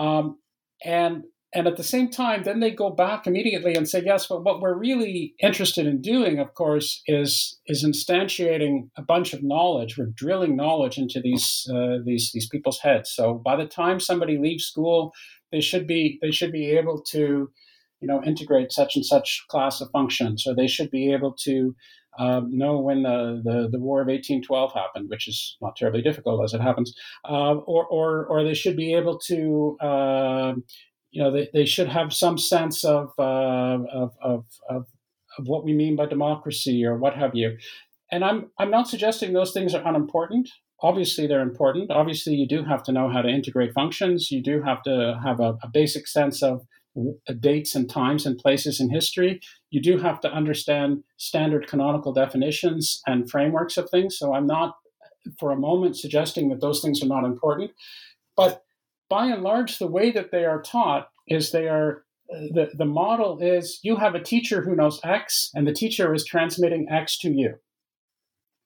[0.00, 0.38] um,
[0.84, 1.22] and
[1.54, 4.60] and at the same time, then they go back immediately and say, yes, but what
[4.60, 9.96] we're really interested in doing, of course, is is instantiating a bunch of knowledge.
[9.96, 13.12] We're drilling knowledge into these uh, these these people's heads.
[13.12, 15.12] So by the time somebody leaves school,
[15.52, 17.52] they should be they should be able to
[18.02, 21.74] you know, integrate such and such class of functions, So they should be able to
[22.18, 26.44] uh, know when the, the, the, War of 1812 happened, which is not terribly difficult
[26.44, 26.94] as it happens,
[27.26, 30.52] uh, or, or, or they should be able to, uh,
[31.10, 34.86] you know, they, they should have some sense of, uh, of, of, of,
[35.38, 37.56] of what we mean by democracy or what have you.
[38.10, 40.50] And I'm, I'm not suggesting those things are unimportant.
[40.82, 41.90] Obviously, they're important.
[41.90, 44.30] Obviously, you do have to know how to integrate functions.
[44.30, 48.38] You do have to have a, a basic sense of Uh, dates and times and
[48.38, 49.40] places in history.
[49.70, 54.18] You do have to understand standard canonical definitions and frameworks of things.
[54.18, 54.76] So I'm not
[55.38, 57.70] for a moment suggesting that those things are not important.
[58.36, 58.64] But
[59.08, 62.84] by and large, the way that they are taught is they are uh, the, the
[62.84, 67.16] model is you have a teacher who knows X, and the teacher is transmitting X
[67.20, 67.54] to you.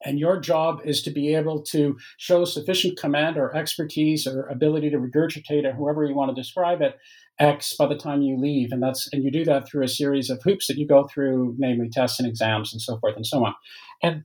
[0.07, 4.89] And your job is to be able to show sufficient command or expertise or ability
[4.91, 6.97] to regurgitate or however you want to describe it
[7.41, 8.71] X by the time you leave.
[8.71, 11.57] And that's and you do that through a series of hoops that you go through,
[11.59, 13.55] namely tests and exams and so forth and so on.
[14.01, 14.23] And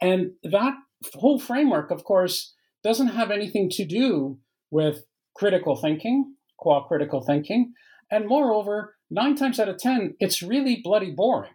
[0.00, 0.72] and that
[1.14, 4.38] whole framework, of course, doesn't have anything to do
[4.70, 5.04] with
[5.36, 7.74] critical thinking, qua critical thinking.
[8.10, 11.52] And moreover, nine times out of ten, it's really bloody boring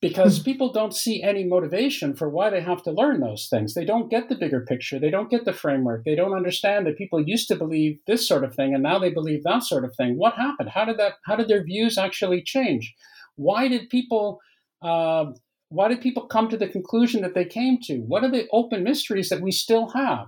[0.00, 0.44] because hmm.
[0.44, 3.74] people don't see any motivation for why they have to learn those things.
[3.74, 4.98] They don't get the bigger picture.
[4.98, 6.04] They don't get the framework.
[6.04, 9.10] They don't understand that people used to believe this sort of thing and now they
[9.10, 10.16] believe that sort of thing.
[10.16, 10.70] What happened?
[10.70, 11.14] How did that?
[11.24, 12.94] How did their views actually change?
[13.36, 14.40] Why did people?
[14.82, 15.26] Uh,
[15.68, 17.98] why did people come to the conclusion that they came to?
[17.98, 20.26] What are the open mysteries that we still have?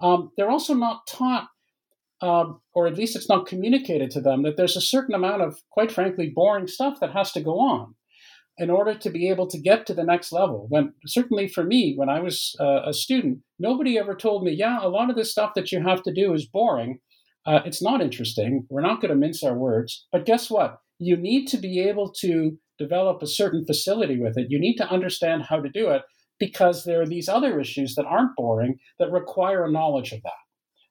[0.00, 1.48] Um, they're also not taught.
[2.22, 5.62] Uh, or at least it's not communicated to them that there's a certain amount of,
[5.70, 7.94] quite frankly, boring stuff that has to go on
[8.60, 10.66] in order to be able to get to the next level.
[10.68, 14.78] When certainly for me, when I was uh, a student, nobody ever told me, "Yeah,
[14.82, 17.00] a lot of this stuff that you have to do is boring.
[17.46, 18.66] Uh, it's not interesting.
[18.68, 20.78] We're not going to mince our words." But guess what?
[20.98, 24.48] You need to be able to develop a certain facility with it.
[24.50, 26.02] You need to understand how to do it
[26.38, 30.42] because there are these other issues that aren't boring that require a knowledge of that.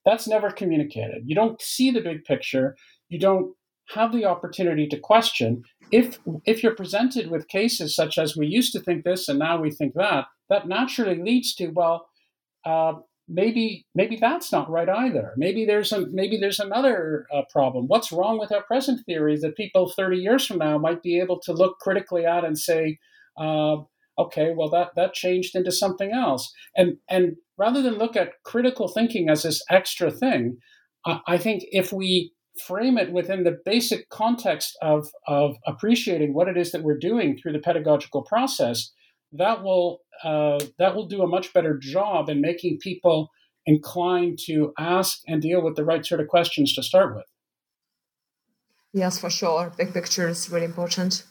[0.06, 1.24] That's never communicated.
[1.26, 2.76] You don't see the big picture.
[3.10, 3.54] You don't
[3.92, 8.72] have the opportunity to question if if you're presented with cases such as we used
[8.74, 12.08] to think this and now we think that that naturally leads to well
[12.66, 12.94] uh,
[13.28, 15.34] maybe maybe that's not right either.
[15.38, 17.88] Maybe there's a maybe there's another uh, problem.
[17.88, 21.40] What's wrong with our present theories that people 30 years from now might be able
[21.42, 22.98] to look critically at and say
[23.38, 23.78] uh,
[24.18, 26.52] okay well that that changed into something else?
[26.76, 30.58] And and rather than look at critical thinking as this extra thing
[31.06, 32.34] I think if we
[32.68, 37.38] frame it within the basic context of, of appreciating what it is that we're doing
[37.38, 38.92] through the pedagogical process,
[39.34, 43.30] that will uh, that will do a much better job in making people
[43.66, 47.26] inclined to ask and deal with the right sort of questions to start with.
[48.92, 49.72] Yes, for sure.
[49.78, 51.24] Big picture is really important.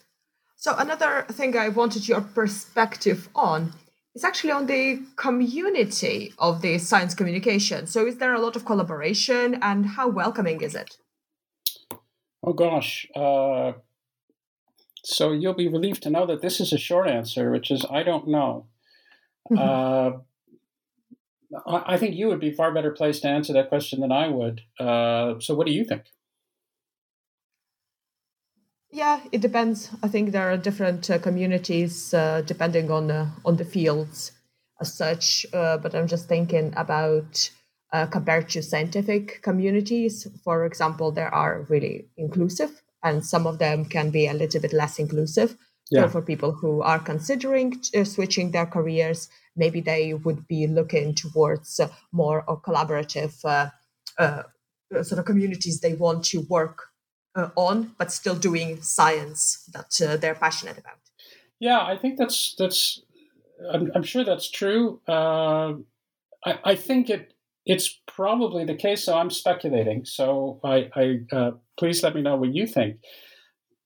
[0.55, 3.73] So another thing I wanted your perspective on
[4.15, 7.85] is actually on the community of the science communication.
[7.87, 10.97] So is there a lot of collaboration and how welcoming is it?
[12.49, 13.05] Oh gosh.
[13.15, 13.73] Uh,
[15.03, 18.01] so you'll be relieved to know that this is a short answer, which is I
[18.01, 18.65] don't know.
[19.51, 20.19] Mm-hmm.
[21.55, 24.29] Uh, I, think you would be far better placed to answer that question than I
[24.29, 24.61] would.
[24.79, 26.05] Uh, so what do you think?
[28.91, 29.91] Yeah, it depends.
[30.01, 33.11] I think there are different uh, communities uh, depending on
[33.45, 34.31] on the fields
[34.81, 35.45] as such.
[35.53, 37.51] Uh, but I'm just thinking about
[37.91, 40.27] uh, compared to scientific communities.
[40.43, 44.73] For example, there are really inclusive, and some of them can be a little bit
[44.73, 45.57] less inclusive.
[45.91, 46.03] Yeah.
[46.03, 51.15] So for people who are considering uh, switching their careers, maybe they would be looking
[51.15, 53.69] towards uh, more or collaborative uh,
[54.19, 54.43] uh,
[55.01, 56.89] sort of communities they want to work
[57.35, 60.99] uh, on, but still doing science that they're passionate about.
[61.59, 63.01] Yeah, I think that's that's.
[63.73, 65.01] I'm, I'm sure that's true.
[66.45, 67.33] I, I think it
[67.69, 69.05] it's probably the case.
[69.05, 70.03] So I'm speculating.
[70.03, 72.97] So I, I uh, please let me know what you think.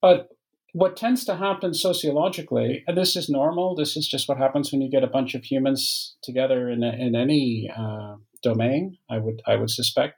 [0.02, 0.30] But
[0.72, 3.76] what tends to happen sociologically, and this is normal.
[3.76, 7.14] This is just what happens when you get a bunch of humans together in, in
[7.14, 8.98] any uh, domain.
[9.12, 10.16] I would I would suspect.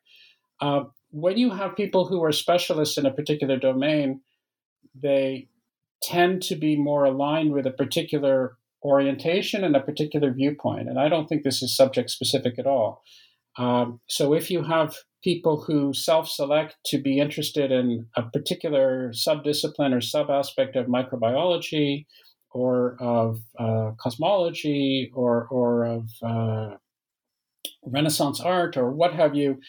[0.61, 4.21] Uh, when you have people who are specialists in a particular domain,
[4.93, 5.49] they
[6.03, 10.87] tend to be more aligned with a particular orientation and a particular viewpoint.
[10.87, 13.01] And I don't think this is subject specific at all.
[13.57, 19.95] Um, so if you have people who self-select to be interested in a particular subdiscipline
[19.95, 22.05] or sub-aspect of microbiology
[22.51, 26.75] or of uh, cosmology or, or of uh,
[27.83, 29.59] Renaissance art or what have you,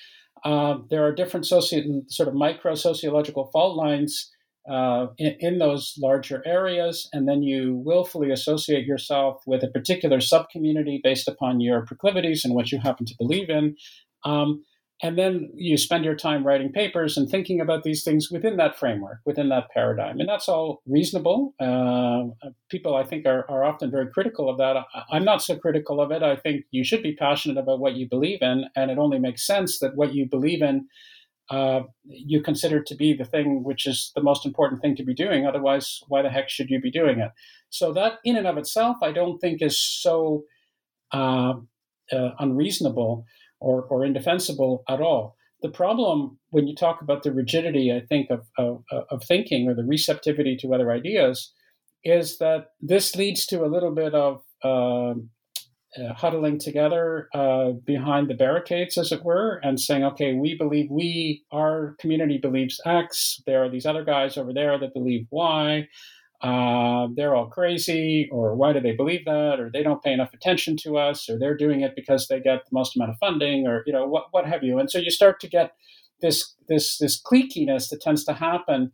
[0.44, 4.30] uh, there are different sort of micro sociological fault lines
[4.68, 10.18] uh, in, in, those larger areas, and then you willfully associate yourself with a particular
[10.18, 13.76] subcommunity based upon your proclivities and what you happen to believe in.
[14.24, 14.64] Um,
[15.02, 18.78] and then you spend your time writing papers and thinking about these things within that
[18.78, 20.20] framework, within that paradigm.
[20.20, 21.54] And that's all reasonable.
[21.60, 24.76] Uh, people, I think, are, are often very critical of that.
[25.10, 26.22] I'm not so critical of it.
[26.22, 29.46] I think you should be passionate about what you believe in, and it only makes
[29.46, 30.88] sense that what you believe in
[31.50, 35.14] uh, you consider to be the thing which is the most important thing to be
[35.14, 35.46] doing.
[35.46, 37.30] Otherwise, why the heck should you be doing it?
[37.70, 40.44] So that, in and of itself, I don't think is so
[41.12, 41.54] uh,
[42.12, 43.24] uh, unreasonable
[43.60, 45.36] or, or indefensible at all.
[45.62, 49.74] The problem when you talk about the rigidity, I think, of, of, of thinking or
[49.74, 51.52] the receptivity to other ideas
[52.04, 55.30] is that this leads to a little bit of um,
[55.98, 60.90] uh, huddling together uh, behind the barricades, as it were, and saying, okay, we believe
[60.90, 63.42] we, our community believes X.
[63.46, 65.88] There are these other guys over there that believe Y.
[66.42, 70.34] Uh, they're all crazy, or why do they believe that, or they don't pay enough
[70.34, 73.66] attention to us, or they're doing it because they get the most amount of funding,
[73.66, 74.78] or you know what what have you.
[74.78, 75.72] And so you start to get
[76.20, 78.92] this this this cliquiness that tends to happen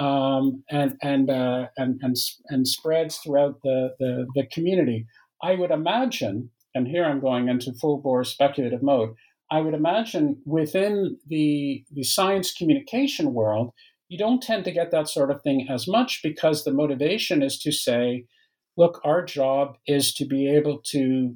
[0.00, 2.16] um, and and, uh, and and
[2.48, 5.06] and spreads throughout the, the the community.
[5.42, 9.14] I would imagine, and here I'm going into full bore speculative mode,
[9.50, 13.72] I would imagine within the, the science communication world,
[14.08, 17.58] you don't tend to get that sort of thing as much because the motivation is
[17.60, 18.26] to say,
[18.76, 21.34] look, our job is to be able to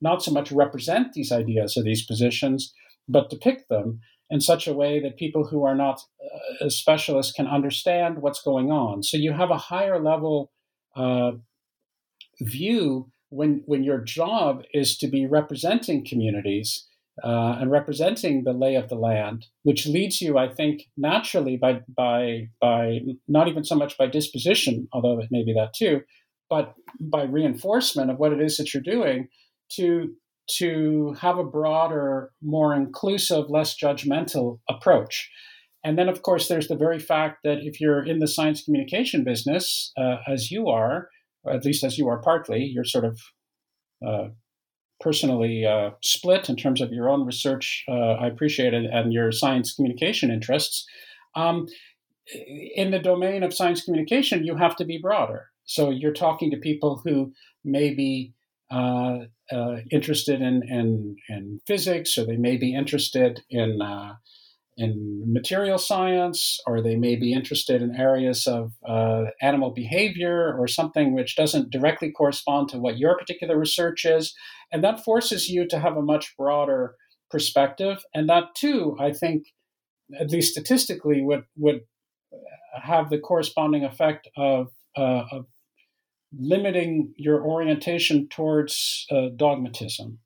[0.00, 2.72] not so much represent these ideas or these positions,
[3.08, 6.00] but depict them in such a way that people who are not
[6.60, 9.02] uh, specialists can understand what's going on.
[9.02, 10.52] So you have a higher level
[10.96, 11.32] uh,
[12.40, 16.86] view when when your job is to be representing communities
[17.24, 21.80] uh, and representing the lay of the land, which leads you, I think, naturally by
[21.94, 26.02] by by not even so much by disposition, although it may be that too,
[26.48, 29.28] but by reinforcement of what it is that you're doing,
[29.72, 30.14] to
[30.58, 35.30] to have a broader, more inclusive, less judgmental approach.
[35.84, 39.24] And then, of course, there's the very fact that if you're in the science communication
[39.24, 41.08] business, uh, as you are,
[41.46, 43.20] at least as you are partly, you're sort of
[44.06, 44.28] uh,
[45.00, 47.84] personally uh, split in terms of your own research.
[47.88, 50.86] Uh, I appreciate it, and your science communication interests.
[51.34, 51.68] Um,
[52.74, 55.46] in the domain of science communication, you have to be broader.
[55.64, 57.32] So you're talking to people who
[57.64, 58.34] may be
[58.70, 59.20] uh,
[59.50, 64.14] uh, interested in, in, in, physics, or they may be interested in uh,
[64.78, 70.68] in material science, or they may be interested in areas of uh, animal behavior or
[70.68, 74.34] something which doesn't directly correspond to what your particular research is.
[74.70, 76.94] And that forces you to have a much broader
[77.28, 78.04] perspective.
[78.14, 79.48] And that, too, I think,
[80.18, 81.80] at least statistically, would, would
[82.80, 85.46] have the corresponding effect of, uh, of
[86.38, 90.18] limiting your orientation towards uh, dogmatism.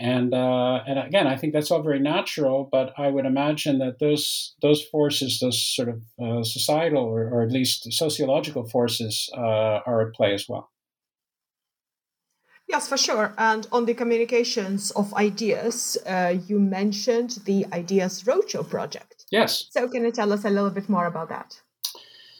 [0.00, 2.66] And uh, and again, I think that's all very natural.
[2.72, 7.42] But I would imagine that those those forces, those sort of uh, societal or, or,
[7.42, 10.70] at least sociological forces, uh, are at play as well.
[12.66, 13.34] Yes, for sure.
[13.36, 19.26] And on the communications of ideas, uh, you mentioned the Ideas Roadshow project.
[19.30, 19.66] Yes.
[19.70, 21.60] So, can you tell us a little bit more about that?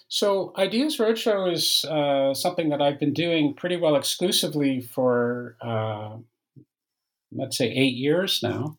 [0.09, 6.17] So, Ideas Roadshow is uh, something that I've been doing pretty well exclusively for uh,
[7.33, 8.77] let's say, eight years now,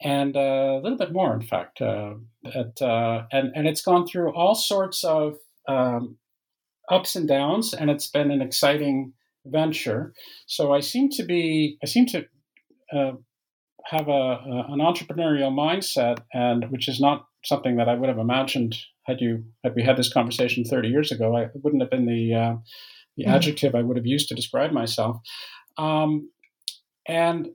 [0.00, 1.80] and uh, a little bit more, in fact.
[1.80, 2.14] Uh,
[2.54, 5.36] at, uh, and, and it's gone through all sorts of
[5.68, 6.16] um,
[6.90, 9.12] ups and downs, and it's been an exciting
[9.46, 10.12] venture.
[10.46, 12.24] So I seem to be, I seem to
[12.92, 13.12] uh,
[13.86, 18.18] have a, a, an entrepreneurial mindset, and which is not something that I would have
[18.18, 21.36] imagined had you had we had this conversation 30 years ago.
[21.36, 22.56] I wouldn't have been the uh,
[23.16, 23.32] the mm-hmm.
[23.32, 25.18] adjective I would have used to describe myself.
[25.76, 26.30] Um,
[27.06, 27.48] and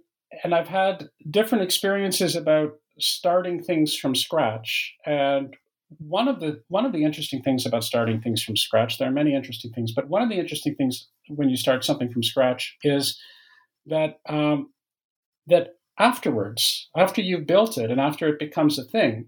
[0.44, 4.94] and I've had different experiences about starting things from scratch.
[5.06, 5.56] And
[6.00, 9.12] one of the one of the interesting things about starting things from scratch, there are
[9.12, 12.76] many interesting things, but one of the interesting things when you start something from scratch
[12.84, 13.20] is
[13.86, 14.72] that um,
[15.48, 19.28] that afterwards, after you've built it and after it becomes a thing,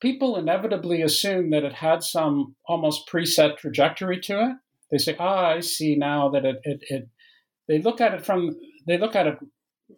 [0.00, 4.56] people inevitably assume that it had some almost preset trajectory to it.
[4.90, 7.08] They say, "Ah, I see now that it it, it
[7.68, 8.56] they look at it from
[8.86, 9.38] they look at it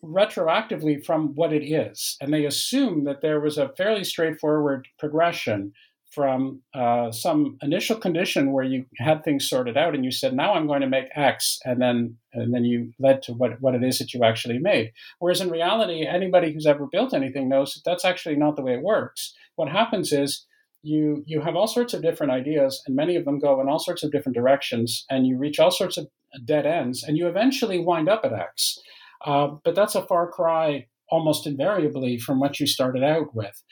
[0.05, 2.17] retroactively from what it is.
[2.21, 5.73] And they assume that there was a fairly straightforward progression
[6.11, 10.55] from uh, some initial condition where you had things sorted out and you said, now
[10.55, 13.85] I'm going to make X, and then and then you led to what, what it
[13.85, 14.93] is that you actually made.
[15.19, 18.75] Whereas in reality, anybody who's ever built anything knows that that's actually not the way
[18.75, 19.35] it works.
[19.57, 20.47] What happens is
[20.83, 23.79] you you have all sorts of different ideas, and many of them go in all
[23.79, 26.09] sorts of different directions, and you reach all sorts of
[26.45, 28.79] dead ends, and you eventually wind up at X.
[29.25, 33.63] Uh, but that's a far cry almost invariably from what you started out with.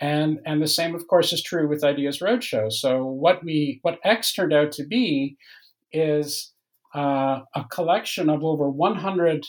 [0.00, 2.72] And, and the same, of course, is true with Ideas Roadshow.
[2.72, 5.36] So what we what X turned out to be
[5.92, 6.52] is
[6.94, 9.44] uh, a collection of over 100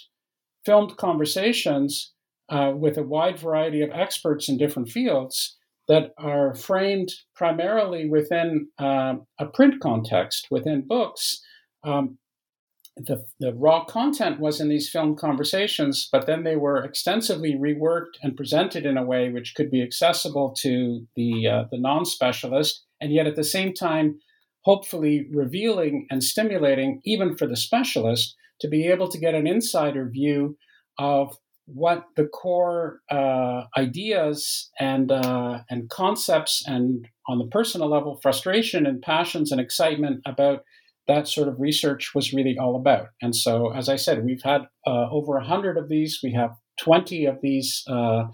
[0.66, 2.14] filmed conversations
[2.50, 8.68] uh, with a wide variety of experts in different fields that are framed primarily within
[8.80, 11.42] uh, a print context, within books.
[11.84, 12.18] Um,
[13.00, 18.18] the, the raw content was in these film conversations, but then they were extensively reworked
[18.22, 23.14] and presented in a way which could be accessible to the uh, the non-specialist, and
[23.14, 24.20] yet at the same time,
[24.62, 30.10] hopefully revealing and stimulating even for the specialist to be able to get an insider
[30.10, 30.58] view
[30.98, 38.20] of what the core uh, ideas and uh, and concepts and on the personal level
[38.22, 40.64] frustration and passions and excitement about
[41.10, 43.08] that sort of research was really all about.
[43.22, 46.20] And so, as I said, we've had uh, over 100 of these.
[46.24, 48.26] We have 20 of these uh,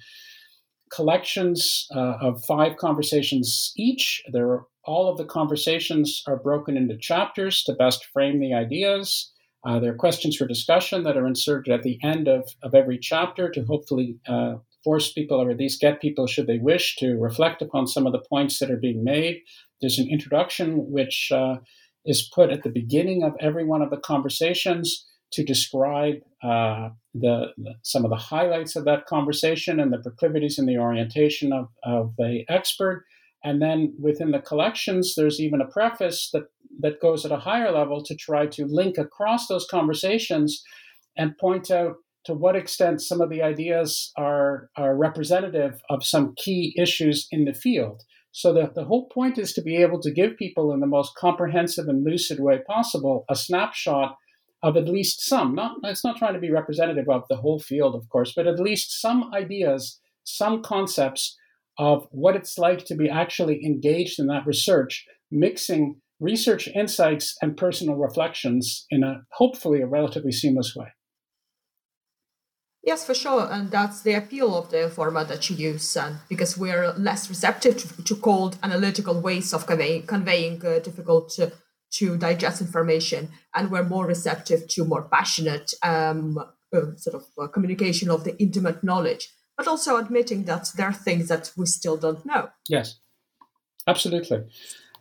[0.91, 4.21] collections uh, of five conversations each.
[4.31, 9.31] There, are, all of the conversations are broken into chapters to best frame the ideas.
[9.65, 12.99] Uh, there are questions for discussion that are inserted at the end of, of every
[12.99, 17.15] chapter to hopefully uh, force people, or at least get people, should they wish, to
[17.15, 19.41] reflect upon some of the points that are being made.
[19.81, 21.55] There's an introduction which uh,
[22.05, 27.47] is put at the beginning of every one of the conversations to describe uh, the,
[27.57, 31.67] the, some of the highlights of that conversation and the proclivities and the orientation of,
[31.83, 33.05] of the expert.
[33.43, 36.43] And then within the collections, there's even a preface that,
[36.79, 40.63] that goes at a higher level to try to link across those conversations
[41.17, 41.95] and point out
[42.25, 47.45] to what extent some of the ideas are, are representative of some key issues in
[47.45, 48.01] the field.
[48.35, 51.15] So the, the whole point is to be able to give people in the most
[51.15, 54.17] comprehensive and lucid way possible a snapshot
[54.61, 55.55] of at least some.
[55.55, 58.59] Not it's not trying to be representative of the whole field, of course, but at
[58.59, 61.37] least some ideas, some concepts
[61.77, 67.55] of what it's like to be actually engaged in that research, mixing research insights and
[67.55, 70.87] personal reflections in a hopefully a relatively seamless way.
[72.85, 76.55] Yes, for sure, and that's the appeal of the format that you use, and because
[76.55, 81.51] we're less receptive to, to cold analytical ways of convey, conveying uh, difficult to,
[81.93, 87.47] to, digest information, and we're more receptive to more passionate um, uh, sort of uh,
[87.47, 91.97] communication of the intimate knowledge, but also admitting that there are things that we still
[91.97, 92.49] don't know.
[92.69, 92.99] Yes,
[93.87, 94.43] absolutely.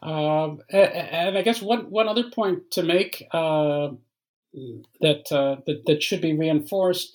[0.00, 3.88] Um, and I guess one one other point to make uh,
[5.02, 7.12] that, uh, that that should be reinforced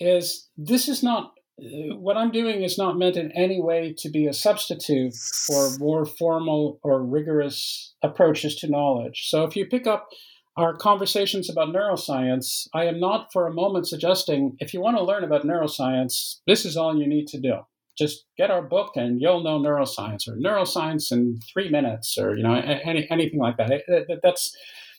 [0.00, 1.32] is this is not
[1.62, 6.06] what I'm doing is not meant in any way to be a substitute for more
[6.06, 9.28] formal or rigorous approaches to knowledge.
[9.28, 10.08] So if you pick up
[10.56, 15.04] our conversations about neuroscience, I am not for a moment suggesting if you want to
[15.04, 17.58] learn about neuroscience, this is all you need to do.
[17.98, 22.42] Just get our book and you'll know neuroscience or neuroscience in three minutes or you
[22.42, 23.82] know any, anything like that.
[24.22, 24.56] That's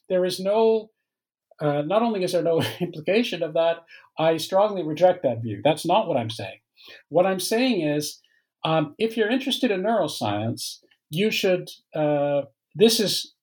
[0.10, 0.90] there is no
[1.62, 3.78] uh, not only is there no implication of that,
[4.18, 5.62] I strongly reject that view.
[5.64, 6.60] That's not what I'm saying.
[7.10, 8.20] What I'm saying is,
[8.66, 11.70] um, if you're interested in neuroscience, you should.
[11.96, 12.44] Uh,
[12.76, 13.34] this is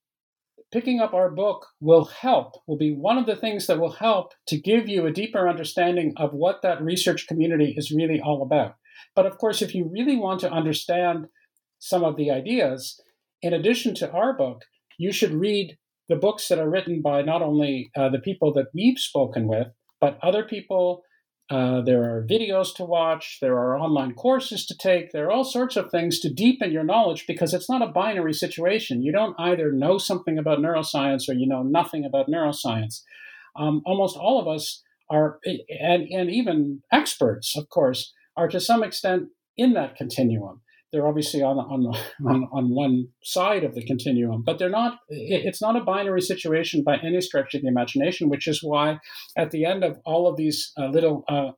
[0.72, 2.54] picking up our book will help.
[2.66, 6.12] Will be one of the things that will help to give you a deeper understanding
[6.16, 8.74] of what that research community is really all about.
[9.14, 11.26] But of course, if you really want to understand
[11.78, 13.00] some of the ideas,
[13.42, 14.62] in addition to our book,
[14.98, 15.78] you should read
[16.08, 19.68] the books that are written by not only uh, the people that we've spoken with,
[20.00, 21.02] but other people.
[21.50, 25.44] Uh, there are videos to watch, there are online courses to take, there are all
[25.44, 29.00] sorts of things to deepen your knowledge because it's not a binary situation.
[29.00, 33.00] You don't either know something about neuroscience or you know nothing about neuroscience.
[33.56, 35.38] Um, almost all of us are,
[35.80, 40.60] and, and even experts, of course, are to some extent in that continuum
[40.92, 41.94] they're obviously on, on
[42.26, 44.98] on on one side of the continuum, but they're not.
[45.08, 48.28] It's not a binary situation by any stretch of the imagination.
[48.28, 48.98] Which is why,
[49.36, 51.52] at the end of all of these uh, little uh,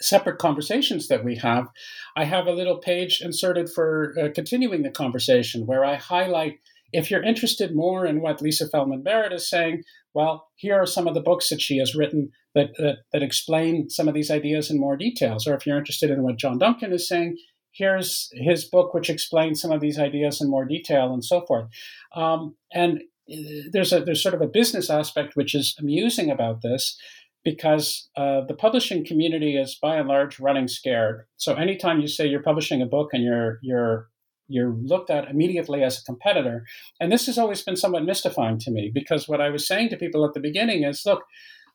[0.00, 1.68] separate conversations that we have,
[2.16, 6.54] I have a little page inserted for uh, continuing the conversation where I highlight.
[6.94, 11.06] If you're interested more in what Lisa Feldman Barrett is saying, well, here are some
[11.08, 14.70] of the books that she has written that, that, that explain some of these ideas
[14.70, 15.46] in more details.
[15.46, 17.38] Or if you're interested in what John Duncan is saying,
[17.72, 21.68] here's his book, which explains some of these ideas in more detail and so forth.
[22.14, 23.00] Um, and
[23.30, 23.36] uh,
[23.72, 26.98] there's a there's sort of a business aspect which is amusing about this
[27.44, 31.26] because uh, the publishing community is by and large running scared.
[31.36, 34.08] So anytime you say you're publishing a book and you're you're
[34.48, 36.66] you're looked at immediately as a competitor.
[37.00, 39.96] And this has always been somewhat mystifying to me because what I was saying to
[39.96, 41.22] people at the beginning is, look,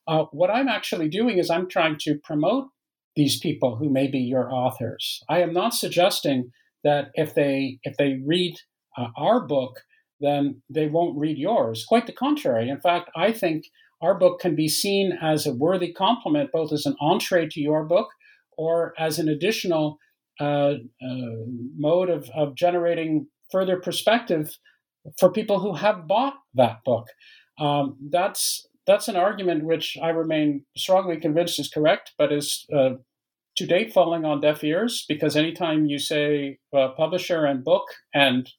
[0.08, 2.68] uh, what I'm actually doing is I'm trying to promote
[3.18, 5.22] these people who may be your authors.
[5.28, 6.52] I am not suggesting
[6.84, 8.56] that if they if they read
[8.98, 9.82] uh, our book,
[10.22, 11.84] then they won't read yours.
[11.86, 12.70] Quite the contrary.
[12.70, 13.66] In fact, I think
[14.02, 17.84] our book can be seen as a worthy complement, both as an entree to your
[17.84, 18.08] book
[18.58, 19.98] or as an additional
[20.40, 21.44] uh, uh,
[21.78, 24.58] mode of, of generating further perspective
[25.20, 27.08] for people who have bought that book.
[27.60, 32.92] Um, that's that's an argument which I remain strongly convinced is correct, but is uh,
[33.58, 38.50] to date falling on deaf ears because anytime you say uh, publisher and book and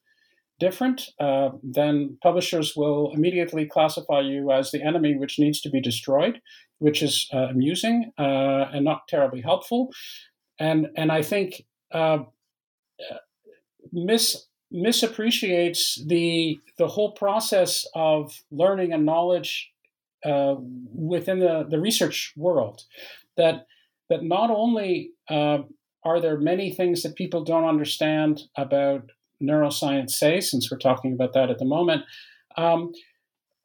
[0.58, 5.80] different, uh, then publishers will immediately classify you as the enemy which needs to be
[5.80, 6.40] destroyed,
[6.78, 9.90] which is uh, amusing uh, and not terribly helpful.
[10.58, 12.18] And and I think uh,
[13.92, 19.70] mis misappreciates the the whole process of learning and knowledge
[20.24, 20.56] uh,
[20.92, 22.82] within the, the research world.
[23.36, 23.66] That
[24.08, 25.58] that not only uh,
[26.04, 29.10] are there many things that people don't understand about
[29.42, 32.02] neuroscience say, since we're talking about that at the moment.
[32.56, 32.92] Um,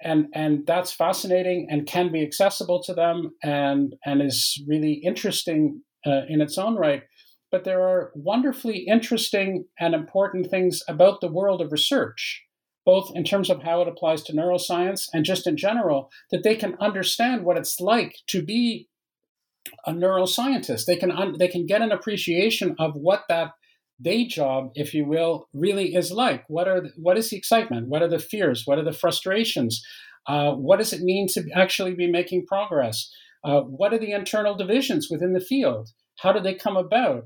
[0.02, 5.82] and and that's fascinating and can be accessible to them and and is really interesting
[6.06, 7.04] uh, in its own right.
[7.52, 12.44] But there are wonderfully interesting and important things about the world of research,
[12.86, 16.56] both in terms of how it applies to neuroscience and just in general, that they
[16.56, 18.90] can understand what it's like to be
[19.86, 20.86] a neuroscientist.
[20.86, 23.52] They can they can get an appreciation of what that
[24.02, 26.44] day job, if you will, really is like.
[26.48, 27.88] What are the, what is the excitement?
[27.88, 28.64] What are the fears?
[28.66, 29.82] What are the frustrations?
[30.28, 33.10] Uh, what does it mean to actually be making progress?
[33.44, 35.90] Uh, what are the internal divisions within the field?
[36.20, 37.26] How do they come about?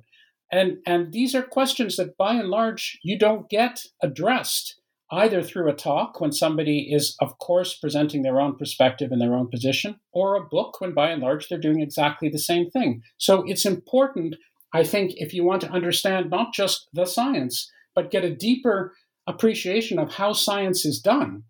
[0.51, 4.79] And and these are questions that, by and large, you don't get addressed
[5.11, 9.35] either through a talk when somebody is, of course, presenting their own perspective and their
[9.35, 13.01] own position, or a book when, by and large, they're doing exactly the same thing.
[13.17, 14.35] So it's important
[14.73, 18.93] I think if you want to understand not just the science, but get a deeper
[19.25, 21.43] appreciation of how science is done,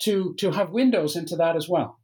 [0.00, 1.98] to, to have windows into that as well.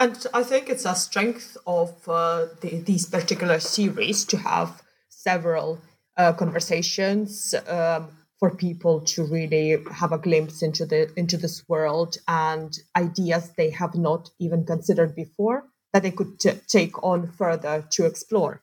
[0.00, 5.80] And I think it's a strength of uh, the, these particular series to have several
[6.16, 8.08] uh, conversations um,
[8.44, 13.70] for people to really have a glimpse into the into this world and ideas they
[13.70, 15.64] have not even considered before
[15.94, 18.60] that they could t- take on further to explore.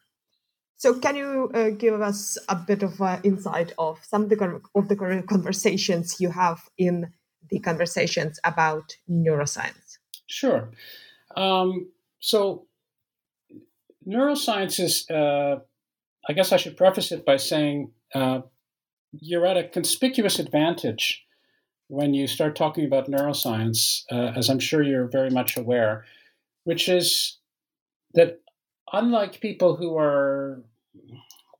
[0.78, 4.62] So, can you uh, give us a bit of uh, insight of some of the,
[4.76, 7.12] of the conversations you have in
[7.50, 9.98] the conversations about neuroscience?
[10.28, 10.70] Sure.
[11.36, 12.68] Um, so,
[14.08, 15.56] neuroscience is, uh,
[16.30, 18.42] I guess I should preface it by saying uh,
[19.14, 21.26] you're at a conspicuous advantage
[21.88, 26.06] when you start talking about neuroscience, uh, as I'm sure you're very much aware
[26.64, 27.38] which is
[28.14, 28.42] that
[28.94, 30.64] unlike people who are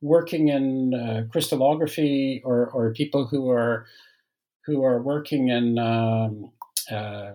[0.00, 3.86] working in uh, crystallography or, or people who are
[4.66, 6.52] who are working in um,
[6.90, 7.32] uh,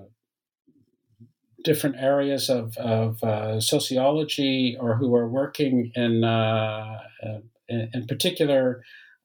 [1.64, 8.08] different areas of, of uh, sociology or who are working in, uh, uh, in, in,
[8.08, 8.82] particular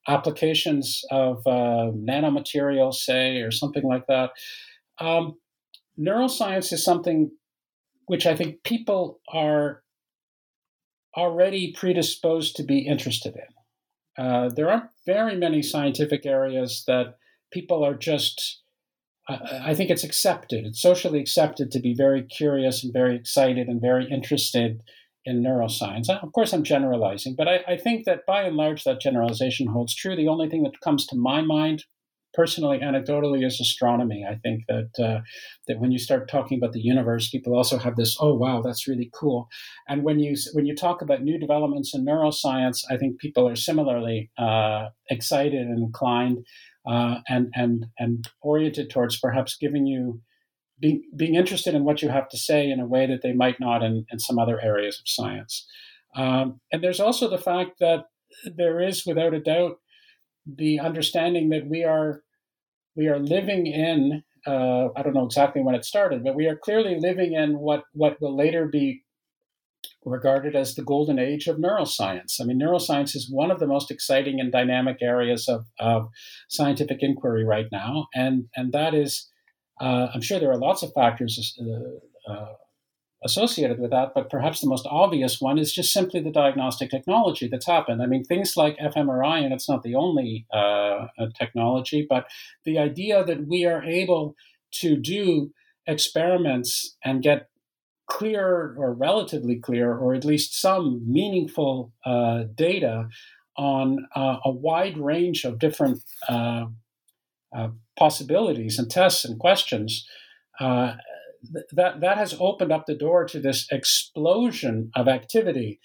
[0.09, 4.31] applications of uh, nanomaterials, say, or something like that.
[4.99, 5.37] Um,
[5.99, 7.31] neuroscience is something
[8.07, 9.83] which I think people are
[11.17, 14.25] already predisposed to be interested in.
[14.25, 17.17] Uh, there aren't very many scientific areas that
[17.53, 18.63] people are just,
[19.29, 23.81] I think it's accepted, it's socially accepted to be very curious and very excited and
[23.81, 24.83] very interested
[25.25, 26.09] in neuroscience.
[26.09, 29.95] Of course, I'm generalizing, but I, I think that by and large that generalization holds
[29.95, 30.17] true.
[30.17, 31.85] The only thing that comes to my mind
[32.35, 34.25] personally, anecdotally, is astronomy.
[34.29, 35.21] I think that uh,
[35.69, 38.89] that when you start talking about the universe, people also have this, oh wow, that's
[38.89, 39.49] really cool.
[39.89, 43.57] And when you when you talk about new developments in neuroscience, I think people are
[43.57, 46.47] similarly uh, excited and inclined
[46.87, 50.21] uh, and and and oriented towards perhaps giving you.
[50.83, 53.59] Being, being interested in what you have to say in a way that they might
[53.61, 55.67] not in, in some other areas of science.
[56.17, 58.01] Um, and there's also the fact that
[58.45, 59.77] there is, without a doubt,
[60.45, 62.23] the understanding that we are
[62.95, 66.57] we are living in uh, I don't know exactly when it started, but we are
[66.57, 69.05] clearly living in what what will later be
[70.05, 72.41] regarded as the golden age of neuroscience.
[72.41, 76.09] I mean, neuroscience is one of the most exciting and dynamic areas of, of
[76.49, 79.31] scientific inquiry right now, and and that is,
[79.83, 82.55] uh, I'm sure there are lots of factors uh, uh
[83.25, 87.47] associated with that, but perhaps the most obvious one is just simply the diagnostic technology
[87.49, 88.03] that's happened.
[88.03, 91.07] I mean, things like fMRI, and it's not the only uh,
[91.39, 92.27] technology, but
[92.65, 94.35] the idea that we are able
[94.81, 95.53] to do
[95.87, 97.49] experiments and get
[98.09, 103.09] clear or relatively clear, or at least some meaningful uh, data
[103.57, 106.01] on uh, a wide range of different
[107.55, 110.07] uh, uh possibilities and tests and questions.
[110.61, 110.95] Uh,
[111.53, 115.81] th- that that has opened up the door to this explosion of activity,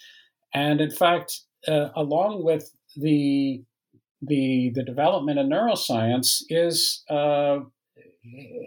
[0.54, 3.64] and in fact, uh, along with the
[4.22, 7.04] the the development in neuroscience is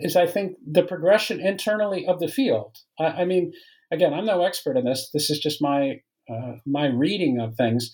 [0.01, 2.79] is I think the progression internally of the field.
[2.99, 3.53] I, I mean,
[3.91, 5.11] again, I'm no expert in this.
[5.13, 7.91] This is just my uh, my reading of things.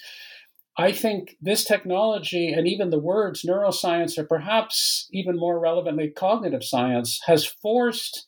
[0.78, 6.62] I think this technology and even the words neuroscience, or perhaps even more relevantly, cognitive
[6.62, 8.26] science, has forced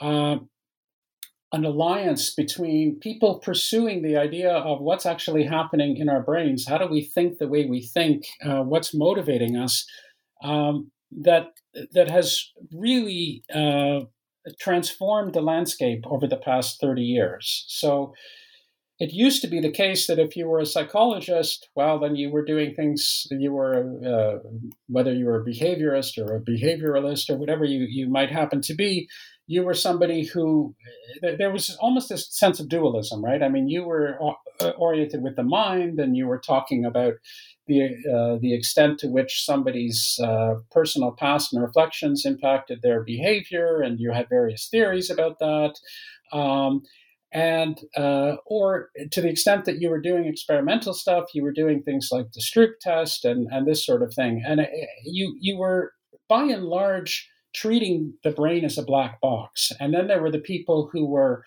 [0.00, 0.36] uh,
[1.52, 6.66] an alliance between people pursuing the idea of what's actually happening in our brains.
[6.66, 8.24] How do we think the way we think?
[8.44, 9.86] Uh, what's motivating us?
[10.42, 11.48] Um, that
[11.92, 14.00] that has really uh,
[14.58, 17.64] transformed the landscape over the past 30 years.
[17.68, 18.12] So
[18.98, 22.30] it used to be the case that if you were a psychologist, well, then you
[22.30, 24.48] were doing things, you were, uh,
[24.88, 28.74] whether you were a behaviorist or a behavioralist or whatever you, you might happen to
[28.74, 29.08] be,
[29.46, 30.74] you were somebody who,
[31.20, 33.42] there was almost this sense of dualism, right?
[33.42, 34.18] I mean, you were
[34.60, 37.14] uh, oriented with the mind and you were talking about
[37.66, 43.80] the uh, the extent to which somebody's uh, personal past and reflections impacted their behavior,
[43.80, 45.74] and you had various theories about that.
[46.32, 46.82] Um,
[47.36, 51.82] and uh, or to the extent that you were doing experimental stuff, you were doing
[51.82, 55.36] things like the Stroop test and and this sort of thing, and it, uh, you
[55.38, 55.92] you were
[56.30, 59.70] by and large treating the brain as a black box.
[59.78, 61.44] And then there were the people who were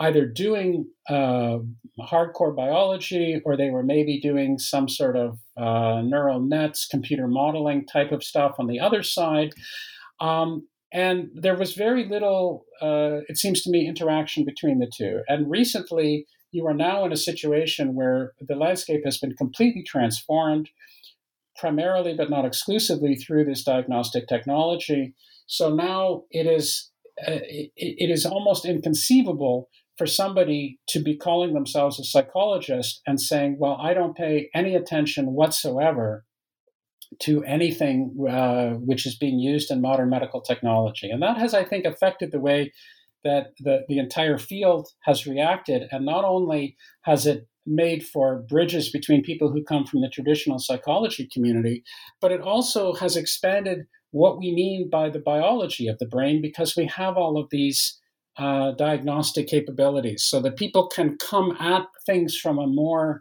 [0.00, 1.58] either doing uh,
[1.98, 7.86] hardcore biology or they were maybe doing some sort of uh, neural nets, computer modeling
[7.86, 9.52] type of stuff on the other side.
[10.20, 15.22] Um, and there was very little, uh, it seems to me, interaction between the two.
[15.28, 20.68] And recently, you are now in a situation where the landscape has been completely transformed,
[21.56, 25.14] primarily but not exclusively through this diagnostic technology.
[25.46, 26.90] So now it is
[27.26, 29.68] uh, it, it is almost inconceivable
[29.98, 34.74] for somebody to be calling themselves a psychologist and saying, well, I don't pay any
[34.74, 36.24] attention whatsoever
[37.18, 41.10] to anything uh, which is being used in modern medical technology.
[41.10, 42.72] And that has, I think, affected the way
[43.24, 45.88] that the, the entire field has reacted.
[45.90, 50.58] And not only has it made for bridges between people who come from the traditional
[50.58, 51.84] psychology community,
[52.20, 56.74] but it also has expanded what we mean by the biology of the brain because
[56.76, 58.00] we have all of these
[58.38, 63.20] uh, diagnostic capabilities so that people can come at things from a more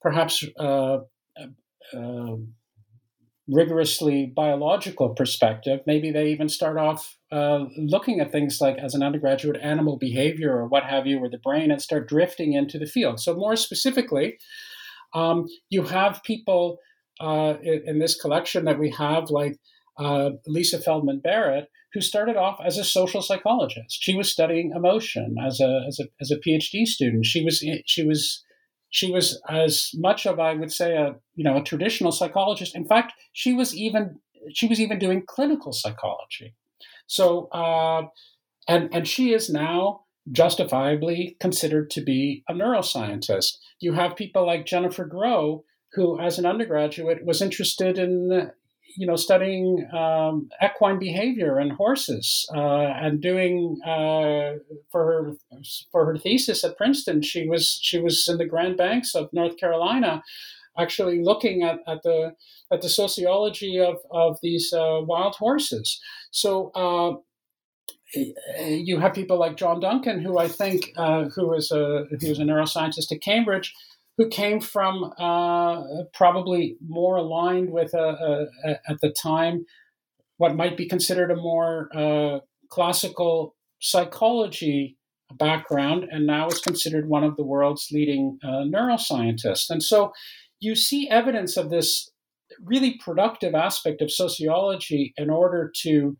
[0.00, 0.98] perhaps uh,
[1.94, 2.36] uh,
[3.48, 5.80] rigorously biological perspective.
[5.86, 10.56] Maybe they even start off uh, looking at things like, as an undergraduate, animal behavior
[10.56, 13.20] or what have you, or the brain, and start drifting into the field.
[13.20, 14.38] So, more specifically,
[15.14, 16.78] um, you have people
[17.20, 19.58] uh, in, in, this collection that we have, like
[19.98, 23.98] uh, Lisa Feldman Barrett, who started off as a social psychologist.
[24.02, 27.24] She was studying emotion as a as a as a PhD student.
[27.24, 28.44] She was she was
[28.90, 32.74] she was as much of I would say a you know a traditional psychologist.
[32.74, 34.18] In fact, she was even
[34.52, 36.54] she was even doing clinical psychology.
[37.06, 38.06] So uh,
[38.68, 43.58] and and she is now justifiably considered to be a neuroscientist.
[43.80, 45.62] You have people like Jennifer Groh,
[45.92, 48.50] who, as an undergraduate, was interested in
[48.96, 54.54] you know, studying um, equine behavior and horses, uh, and doing uh,
[54.90, 55.32] for her
[55.92, 57.22] for her thesis at Princeton.
[57.22, 60.22] She was she was in the Grand Banks of North Carolina,
[60.78, 62.32] actually looking at, at the
[62.72, 66.00] at the sociology of of these uh, wild horses.
[66.30, 66.70] So.
[66.74, 67.20] Uh,
[68.58, 72.38] you have people like John Duncan, who I think, uh, who is a who was
[72.38, 73.74] a neuroscientist at Cambridge,
[74.16, 75.82] who came from uh,
[76.14, 79.64] probably more aligned with a, a, a, at the time
[80.38, 84.96] what might be considered a more uh, classical psychology
[85.38, 89.70] background, and now is considered one of the world's leading uh, neuroscientists.
[89.70, 90.12] And so
[90.60, 92.10] you see evidence of this
[92.62, 96.16] really productive aspect of sociology in order to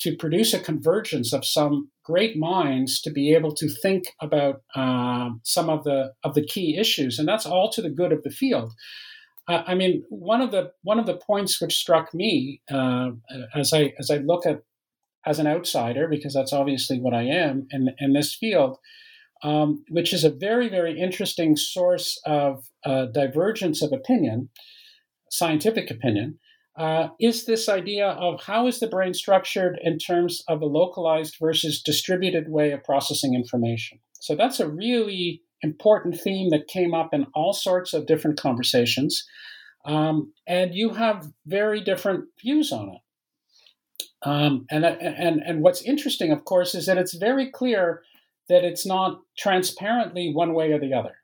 [0.00, 5.40] to produce a convergence of some great minds to be able to think about um,
[5.44, 8.36] some of the of the key issues, and that's all to the good of the
[8.40, 8.72] field.
[9.48, 13.10] Uh, I mean, one of the one of the points which struck me uh,
[13.54, 14.60] as I as I look at
[15.26, 18.78] as an outsider, because that's obviously what I am in, in this field,
[19.42, 24.48] um, which is a very, very interesting source of uh, divergence of opinion,
[25.30, 26.38] scientific opinion,
[26.78, 31.36] uh, is this idea of how is the brain structured in terms of a localized
[31.40, 33.98] versus distributed way of processing information.
[34.20, 39.26] So that's a really important theme that came up in all sorts of different conversations.
[39.84, 43.00] Um, and you have very different views on it.
[44.22, 48.02] Um, and, and, and what's interesting, of course, is that it's very clear
[48.48, 51.16] that it's not transparently one way or the other.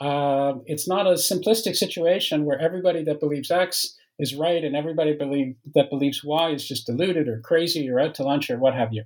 [0.00, 5.14] Uh, it's not a simplistic situation where everybody that believes X is right and everybody
[5.14, 8.72] believe, that believes Y is just deluded or crazy or out to lunch or what
[8.72, 9.02] have you.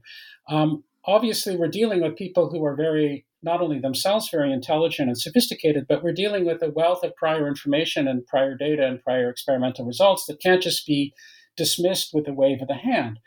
[0.48, 5.18] Um, obviously, we're dealing with people who are very, not only themselves very intelligent and
[5.18, 9.30] sophisticated, but we're dealing with a wealth of prior information and prior data and prior
[9.30, 11.14] experimental results that can't just be
[11.56, 13.18] dismissed with a wave of the hand.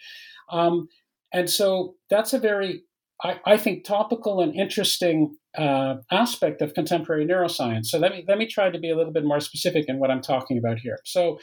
[0.52, 0.90] Um,
[1.34, 2.84] and so that's a very
[3.24, 7.88] I, I think, topical and interesting uh, aspect of contemporary neuroscience.
[7.88, 10.12] So let me let me try to be a little bit more specific in what
[10.12, 11.00] I'm talking about here.
[11.06, 11.40] So,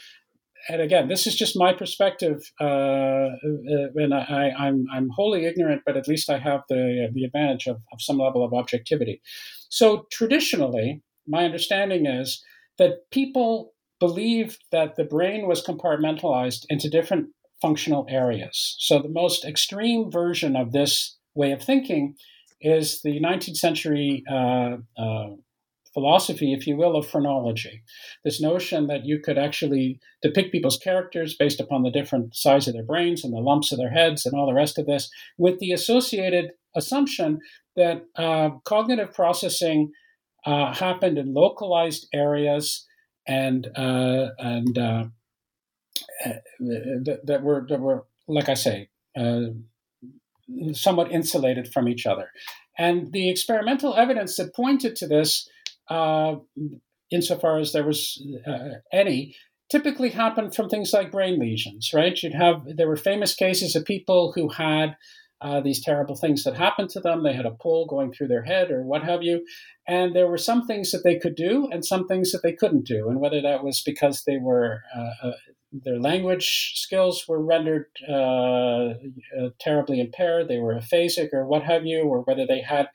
[0.69, 5.45] and again, this is just my perspective, uh, uh and I, am I'm, I'm wholly
[5.47, 9.21] ignorant, but at least I have the the advantage of, of some level of objectivity.
[9.69, 12.43] So traditionally, my understanding is
[12.79, 17.29] that people believed that the brain was compartmentalized into different
[17.63, 18.77] functional areas.
[18.79, 22.15] So the most extreme version of this way of thinking
[22.61, 25.29] is the 19th century uh, uh,
[25.97, 27.83] philosophy, if you will, of phrenology.
[28.23, 32.75] This notion that you could actually depict people's characters based upon the different size of
[32.75, 35.59] their brains and the lumps of their heads and all the rest of this, with
[35.59, 37.39] the associated assumption
[37.77, 39.91] that uh, cognitive processing
[40.45, 42.87] uh, happened in localized areas
[43.27, 45.05] and uh, and uh,
[46.61, 48.91] that, that, were that were like I say
[50.73, 52.31] somewhat insulated from each other.
[52.79, 55.49] And the experimental evidence that pointed to this,
[55.89, 56.37] uh,
[57.11, 59.37] insofar as there was uh, any,
[59.71, 62.23] typically happened from things like brain lesions, right?
[62.23, 64.97] You'd have, there were famous cases of people who had
[65.41, 67.23] uh, these terrible things that happened to them.
[67.23, 69.45] They had a pole going through their head or what have you.
[69.87, 72.87] And there were some things that they could do and some things that they couldn't
[72.87, 73.09] do.
[73.09, 75.33] And whether that was because they were uh, uh
[75.85, 81.85] their language skills were rendered uh, uh, terribly impaired, they were aphasic or what have
[81.85, 82.89] you, or whether they had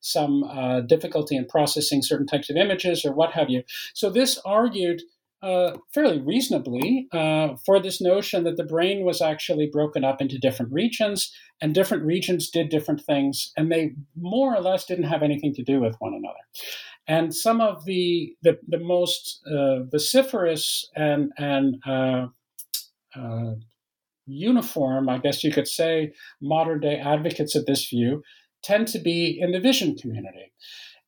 [0.00, 3.62] some uh, difficulty in processing certain types of images or what have you.
[3.94, 5.02] So this argued
[5.42, 10.36] uh, fairly reasonably uh, for this notion that the brain was actually broken up into
[10.38, 15.22] different regions, and different regions did different things, and they more or less didn't have
[15.22, 16.40] anything to do with one another.
[17.06, 22.26] And some of the the, the most uh, vociferous and and uh,
[23.14, 23.54] uh,
[24.26, 28.22] uniform, I guess you could say, modern day advocates of this view
[28.68, 30.52] tend to be in the vision community.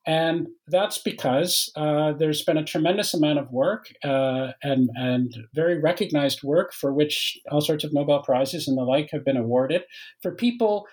[0.07, 5.79] And that's because uh, there's been a tremendous amount of work uh, and, and very
[5.79, 9.83] recognized work for which all sorts of Nobel Prizes and the like have been awarded
[10.23, 10.87] for people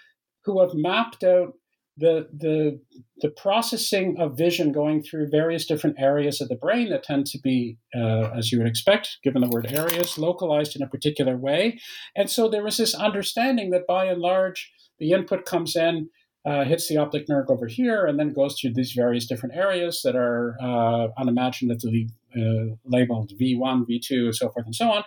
[0.44, 1.54] who have mapped out
[2.00, 2.80] the the
[3.22, 7.40] the processing of vision going through various different areas of the brain that tend to
[7.40, 11.80] be, uh, as you would expect, given the word areas, localized in a particular way,
[12.16, 16.10] and so there was this understanding that by and large the input comes in.
[16.48, 20.02] Uh, hits the optic nerve over here and then goes through these various different areas
[20.04, 25.04] that are uh, unimaginatively uh, labeled V1, V2, and so forth and so on.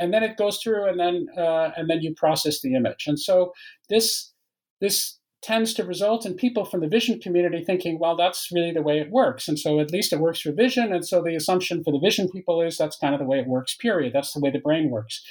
[0.00, 3.04] And then it goes through, and then uh, and then you process the image.
[3.06, 3.52] And so
[3.88, 4.32] this
[4.80, 8.82] this tends to result in people from the vision community thinking, well, that's really the
[8.82, 9.48] way it works.
[9.48, 10.92] And so at least it works for vision.
[10.92, 13.46] And so the assumption for the vision people is that's kind of the way it
[13.46, 14.12] works, period.
[14.12, 15.24] That's the way the brain works.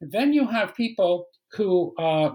[0.00, 2.34] Then you have people who, uh,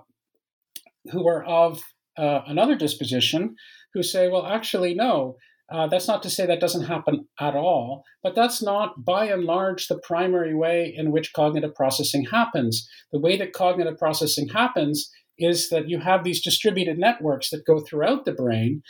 [1.12, 1.84] who are of
[2.20, 3.56] uh, another disposition
[3.94, 5.36] who say, well, actually, no.
[5.72, 9.44] Uh, that's not to say that doesn't happen at all, but that's not by and
[9.44, 12.90] large the primary way in which cognitive processing happens.
[13.12, 17.80] The way that cognitive processing happens is that you have these distributed networks that go
[17.80, 18.84] throughout the brain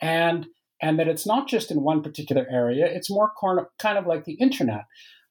[0.00, 0.46] and
[0.82, 3.30] and that it's not just in one particular area it's more
[3.78, 4.84] kind of like the internet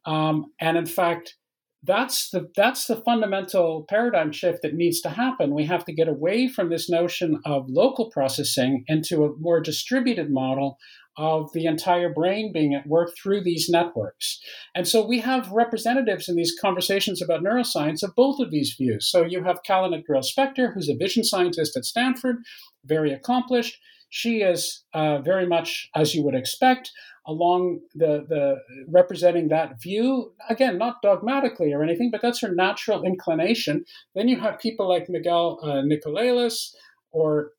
[0.05, 1.35] um, and in fact
[1.83, 6.07] that's the that's the fundamental paradigm shift that needs to happen we have to get
[6.07, 10.77] away from this notion of local processing into a more distributed model
[11.17, 14.39] of the entire brain being at work through these networks.
[14.73, 19.07] And so we have representatives in these conversations about neuroscience of both of these views.
[19.07, 22.37] So you have Kalanit Grill-Spector, who's a vision scientist at Stanford,
[22.85, 23.79] very accomplished.
[24.13, 26.91] She is uh, very much, as you would expect,
[27.25, 28.57] along the, the
[28.87, 30.33] representing that view.
[30.51, 33.85] Again not dogmatically or anything but that's her natural inclination.
[34.13, 35.81] Then you have people like miguel uh,
[37.11, 37.53] or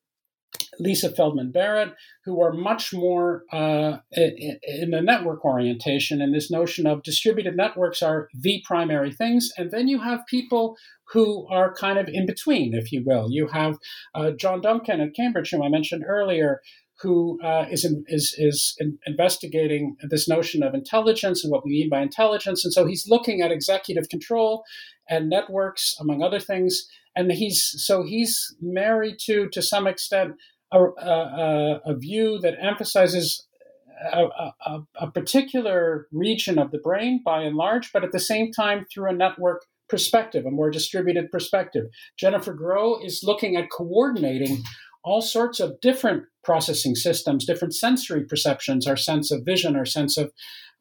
[0.79, 1.93] Lisa Feldman Barrett,
[2.25, 8.01] who are much more uh, in the network orientation and this notion of distributed networks
[8.01, 9.51] are the primary things.
[9.57, 10.77] And then you have people
[11.13, 13.27] who are kind of in between, if you will.
[13.29, 13.77] You have
[14.13, 16.61] uh, John Duncan at Cambridge, whom I mentioned earlier,
[17.01, 21.89] who uh, is is, is in investigating this notion of intelligence and what we mean
[21.89, 22.63] by intelligence.
[22.63, 24.63] And so he's looking at executive control
[25.09, 26.87] and networks, among other things.
[27.15, 30.33] And he's so he's married to, to some extent,
[30.71, 33.45] a, a, a view that emphasizes
[34.11, 34.25] a,
[34.65, 38.85] a, a, particular region of the brain by and large, but at the same time
[38.93, 41.85] through a network perspective, a more distributed perspective.
[42.17, 44.63] Jennifer Groh is looking at coordinating
[45.03, 50.17] all sorts of different processing systems, different sensory perceptions, our sense of vision, our sense
[50.17, 50.31] of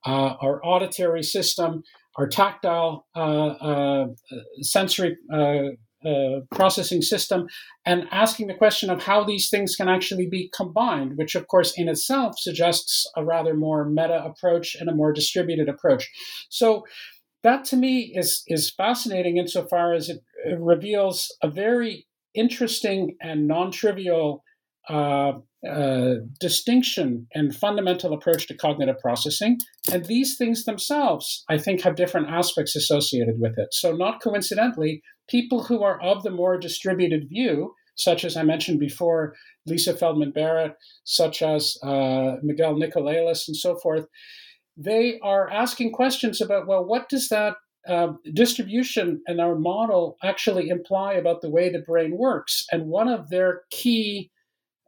[0.06, 1.82] uh, our auditory system,
[2.16, 4.06] our tactile uh, uh,
[4.62, 5.16] sensory
[6.04, 7.46] uh, processing system,
[7.84, 11.72] and asking the question of how these things can actually be combined, which, of course,
[11.76, 16.10] in itself suggests a rather more meta approach and a more distributed approach.
[16.48, 16.84] So,
[17.42, 23.46] that to me is is fascinating insofar as it, it reveals a very interesting and
[23.46, 24.43] non-trivial
[24.88, 25.32] uh,
[25.68, 29.58] uh, distinction and fundamental approach to cognitive processing.
[29.90, 33.68] And these things themselves, I think, have different aspects associated with it.
[33.72, 38.78] So, not coincidentally, people who are of the more distributed view, such as I mentioned
[38.78, 39.34] before,
[39.66, 40.74] Lisa Feldman Barrett,
[41.04, 44.06] such as uh, Miguel Nicolelis, and so forth,
[44.76, 47.56] they are asking questions about well, what does that
[47.88, 52.66] uh, distribution and our model actually imply about the way the brain works?
[52.70, 54.30] And one of their key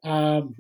[0.05, 0.55] um,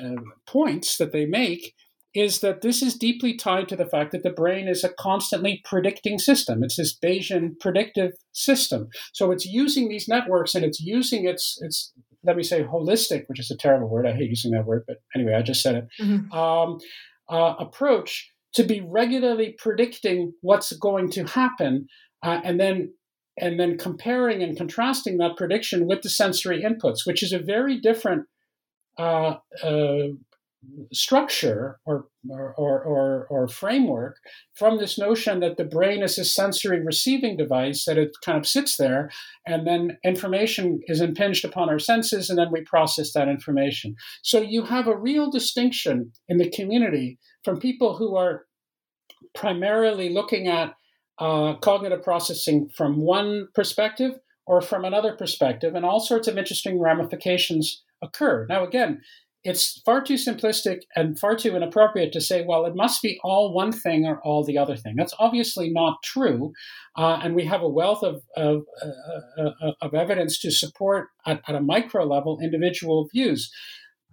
[0.00, 1.74] uh, points that they make
[2.14, 5.62] is that this is deeply tied to the fact that the brain is a constantly
[5.64, 6.62] predicting system.
[6.62, 8.88] It's this Bayesian predictive system.
[9.14, 11.92] So it's using these networks and it's using its its
[12.24, 14.06] let me say holistic, which is a terrible word.
[14.06, 15.88] I hate using that word, but anyway, I just said it.
[16.00, 16.32] Mm-hmm.
[16.32, 16.78] Um,
[17.28, 21.86] uh, approach to be regularly predicting what's going to happen,
[22.22, 22.92] uh, and then
[23.38, 27.80] and then comparing and contrasting that prediction with the sensory inputs, which is a very
[27.80, 28.26] different
[28.98, 30.08] uh, uh
[30.92, 34.16] structure or, or, or, or, framework
[34.54, 38.46] from this notion that the brain is a sensory receiving device, that it kind of
[38.46, 39.10] sits there,
[39.46, 43.96] and then information is impinged upon our senses, and then we process that information.
[44.22, 48.46] So you have a real distinction in the community from people who are
[49.34, 50.74] primarily looking at
[51.18, 54.12] uh, cognitive processing from one perspective
[54.46, 58.46] or from another perspective, and all sorts of interesting ramifications occur.
[58.48, 59.00] Now, again,
[59.44, 63.52] it's far too simplistic and far too inappropriate to say, well, it must be all
[63.52, 64.94] one thing or all the other thing.
[64.96, 66.52] That's obviously not true.
[66.96, 71.40] Uh, and we have a wealth of, of, uh, uh, of evidence to support at,
[71.48, 73.50] at, a micro level individual views.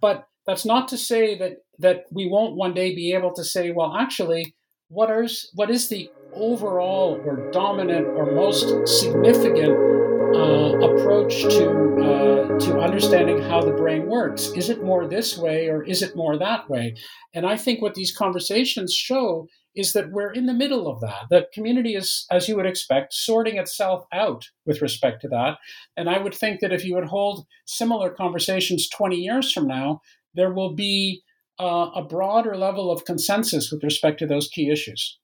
[0.00, 3.70] But that's not to say that, that we won't one day be able to say,
[3.70, 4.56] well, actually,
[4.88, 11.70] what is, what is the overall or dominant or most significant uh, approach to
[12.00, 14.48] uh, to understanding how the brain works.
[14.56, 16.94] Is it more this way or is it more that way?
[17.34, 21.26] And I think what these conversations show is that we're in the middle of that.
[21.30, 25.58] The community is, as you would expect, sorting itself out with respect to that.
[25.96, 30.00] And I would think that if you would hold similar conversations 20 years from now,
[30.34, 31.22] there will be
[31.60, 35.19] uh, a broader level of consensus with respect to those key issues.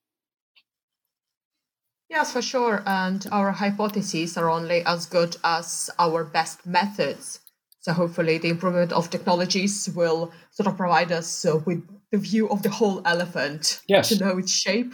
[2.09, 2.83] Yes, for sure.
[2.85, 7.41] And our hypotheses are only as good as our best methods.
[7.81, 12.49] So hopefully, the improvement of technologies will sort of provide us uh, with the view
[12.49, 14.09] of the whole elephant yes.
[14.09, 14.93] to know its shape.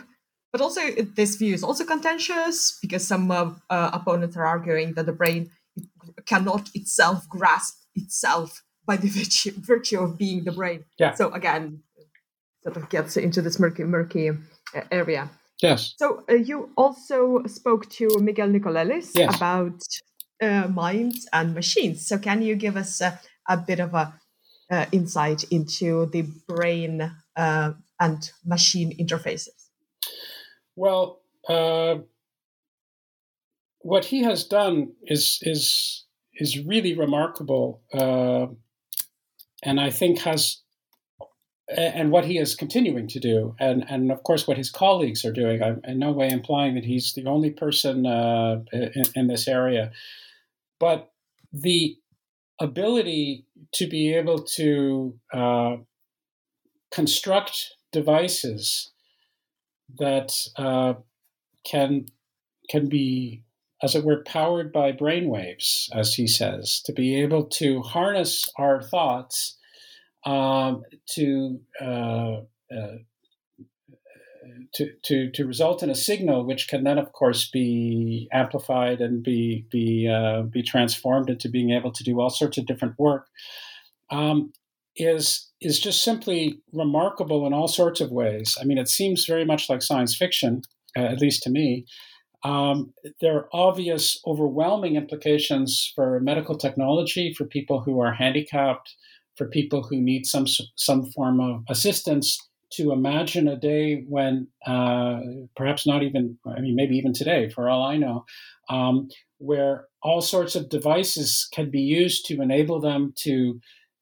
[0.51, 0.81] But also,
[1.15, 5.49] this view is also contentious because some uh, uh, opponents are arguing that the brain
[6.25, 10.85] cannot itself grasp itself by the virtue, virtue of being the brain.
[10.99, 11.13] Yeah.
[11.13, 11.81] So again,
[12.61, 15.29] sort of gets into this murky, murky uh, area.
[15.63, 15.95] Yes.
[15.97, 19.35] So uh, you also spoke to Miguel Nicolelis yes.
[19.35, 19.81] about
[20.41, 22.05] uh, minds and machines.
[22.05, 24.13] So can you give us a, a bit of a
[24.69, 29.69] uh, insight into the brain uh, and machine interfaces?
[30.75, 31.99] Well, uh,
[33.79, 36.05] what he has done is is
[36.35, 38.47] is really remarkable, uh,
[39.63, 40.62] and I think has
[41.77, 45.31] and what he is continuing to do, and and of course what his colleagues are
[45.31, 45.61] doing.
[45.61, 49.91] I'm in no way implying that he's the only person uh, in, in, this area,
[50.79, 51.11] but
[51.51, 51.97] the
[52.59, 55.77] ability to be able to uh,
[56.91, 58.91] construct devices
[59.99, 60.93] that uh,
[61.65, 62.05] can
[62.69, 63.43] can be,
[63.81, 68.81] as it were, powered by brainwaves, as he says, to be able to harness our
[68.81, 69.57] thoughts
[70.25, 72.97] um, to, uh, uh,
[74.75, 79.23] to, to, to result in a signal which can then, of course, be amplified and
[79.23, 83.27] be, be, uh, be transformed into being able to do all sorts of different work.
[84.09, 84.53] Um,
[84.95, 88.57] is is just simply remarkable in all sorts of ways.
[88.59, 90.61] I mean, it seems very much like science fiction,
[90.95, 91.85] uh, at least to me.
[92.43, 98.93] Um, there are obvious, overwhelming implications for medical technology for people who are handicapped,
[99.35, 102.37] for people who need some some form of assistance
[102.71, 105.19] to imagine a day when uh,
[105.55, 108.25] perhaps not even i mean maybe even today for all i know
[108.69, 109.07] um,
[109.37, 113.59] where all sorts of devices can be used to enable them to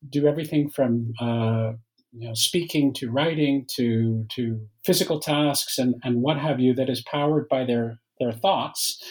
[0.10, 1.74] do everything from uh,
[2.14, 6.90] you know, speaking to writing to to physical tasks and, and what have you that
[6.90, 9.02] is powered by their their thoughts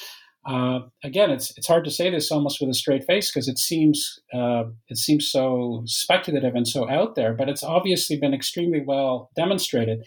[0.47, 3.59] uh, again, it's it's hard to say this almost with a straight face because it
[3.59, 8.83] seems uh, it seems so speculative and so out there, but it's obviously been extremely
[8.85, 10.05] well demonstrated.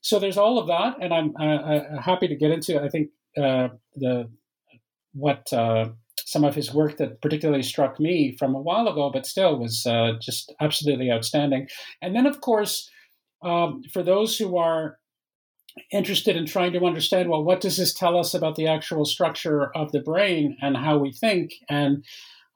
[0.00, 2.82] So there's all of that, and I'm uh, happy to get into.
[2.82, 4.28] I think uh, the
[5.12, 5.90] what uh,
[6.28, 9.86] some of his work that particularly struck me from a while ago, but still was
[9.86, 11.68] uh, just absolutely outstanding.
[12.02, 12.90] And then, of course,
[13.42, 14.98] um, for those who are
[15.92, 19.70] interested in trying to understand well, what does this tell us about the actual structure
[19.76, 21.52] of the brain and how we think?
[21.68, 22.04] And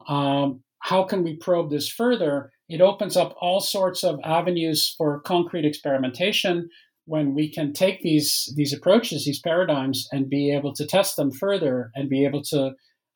[0.09, 2.53] um, how can we probe this further?
[2.69, 6.69] It opens up all sorts of avenues for concrete experimentation
[7.05, 11.31] when we can take these these approaches, these paradigms, and be able to test them
[11.31, 12.73] further and be able to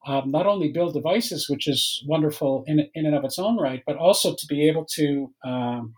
[0.06, 3.82] um, not only build devices, which is wonderful in in and of its own right,
[3.86, 5.94] but also to be able to um,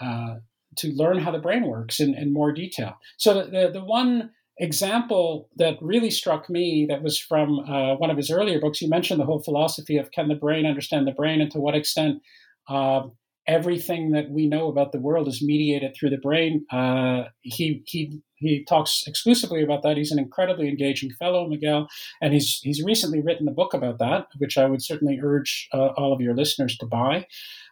[0.00, 0.34] uh,
[0.78, 2.94] to learn how the brain works in, in more detail.
[3.16, 8.10] So the, the, the one example that really struck me that was from uh, one
[8.10, 11.12] of his earlier books, he mentioned the whole philosophy of can the brain understand the
[11.12, 12.22] brain and to what extent
[12.68, 13.02] uh,
[13.46, 16.64] everything that we know about the world is mediated through the brain.
[16.72, 19.96] Uh, he, he, he talks exclusively about that.
[19.96, 21.86] He's an incredibly engaging fellow, Miguel,
[22.20, 25.88] and he's, he's recently written a book about that, which I would certainly urge uh,
[25.96, 27.26] all of your listeners to buy.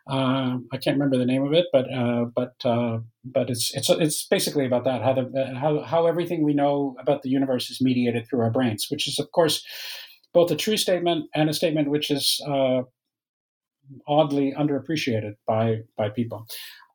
[0.07, 3.89] Uh, I can't remember the name of it, but uh, but uh, but it's it's
[3.89, 7.81] it's basically about that how the how how everything we know about the universe is
[7.81, 9.65] mediated through our brains, which is of course
[10.35, 12.83] both a true statement and a statement which is uh,
[14.07, 16.47] oddly underappreciated by by people.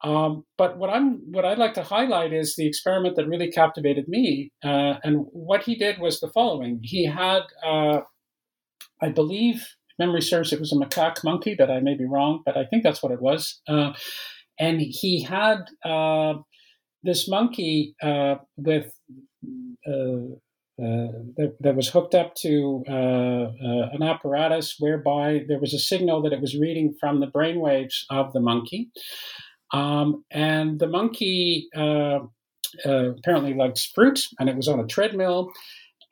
[0.03, 4.07] Um, but what I'm what I'd like to highlight is the experiment that really captivated
[4.07, 8.01] me, uh, and what he did was the following: he had, uh,
[9.01, 9.65] I believe,
[9.99, 12.83] memory serves, it was a macaque monkey, but I may be wrong, but I think
[12.83, 13.61] that's what it was.
[13.67, 13.93] Uh,
[14.59, 16.35] and he had uh,
[17.03, 18.93] this monkey uh, with
[19.87, 20.35] uh,
[20.81, 22.91] uh, that, that, was hooked up to uh,
[23.91, 28.31] an apparatus whereby there was a signal that it was reading from the brainwaves of
[28.31, 28.89] the monkey.
[29.73, 35.51] Um, and the monkey apparently likes fruit, and it was on a treadmill.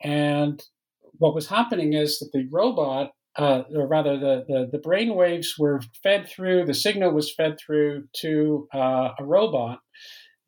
[0.02, 0.62] And
[1.12, 5.54] what was happening is that the robot uh, or rather, the, the, the brain waves
[5.58, 9.78] were fed through, the signal was fed through to uh, a robot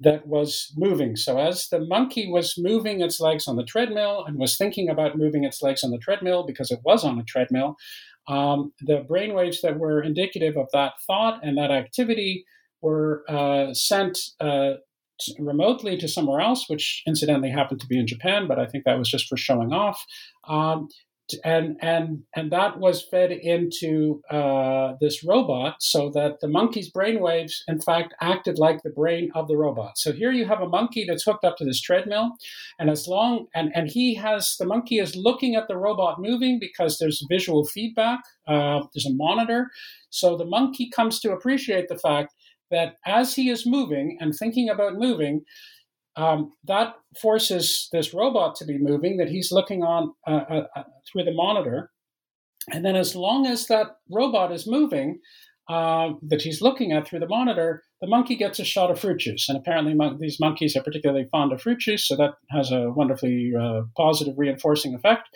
[0.01, 1.15] that was moving.
[1.15, 5.17] So, as the monkey was moving its legs on the treadmill and was thinking about
[5.17, 7.77] moving its legs on the treadmill because it was on a treadmill,
[8.27, 12.45] um, the brain waves that were indicative of that thought and that activity
[12.81, 14.73] were uh, sent uh,
[15.39, 18.99] remotely to somewhere else, which incidentally happened to be in Japan, but I think that
[18.99, 20.05] was just for showing off.
[20.49, 20.89] Um,
[21.45, 27.21] and and and that was fed into uh, this robot so that the monkey's brain
[27.21, 29.99] waves in fact acted like the brain of the robot.
[29.99, 32.31] So here you have a monkey that's hooked up to this treadmill
[32.79, 36.59] and as long and and he has the monkey is looking at the robot moving
[36.61, 39.71] because there's visual feedback uh, there's a monitor.
[40.11, 42.35] So the monkey comes to appreciate the fact
[42.71, 45.43] that as he is moving and thinking about moving
[46.21, 50.83] um, that forces this robot to be moving that he's looking on uh, uh, uh,
[51.11, 51.91] through the monitor.
[52.71, 55.21] And then, as long as that robot is moving,
[55.69, 59.19] uh, that he's looking at through the monitor, the monkey gets a shot of fruit
[59.19, 59.49] juice.
[59.49, 62.91] And apparently, mon- these monkeys are particularly fond of fruit juice, so that has a
[62.91, 65.29] wonderfully uh, positive reinforcing effect.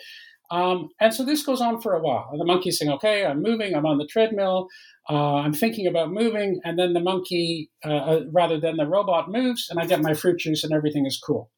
[0.51, 2.29] Um, and so this goes on for a while.
[2.31, 4.67] And the monkey's saying, okay, I'm moving, I'm on the treadmill,
[5.09, 9.29] uh, I'm thinking about moving, and then the monkey, uh, uh, rather than the robot,
[9.29, 11.51] moves, and I get my fruit juice, and everything is cool.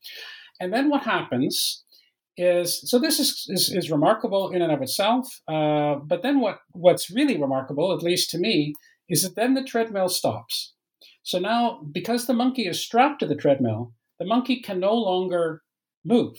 [0.60, 1.84] And then what happens
[2.38, 5.28] is so this is, is, is remarkable in and of itself.
[5.48, 8.74] Uh, but then what what's really remarkable, at least to me,
[9.10, 10.74] is that then the treadmill stops.
[11.24, 15.64] So now, because the monkey is strapped to the treadmill, the monkey can no longer
[16.06, 16.38] move.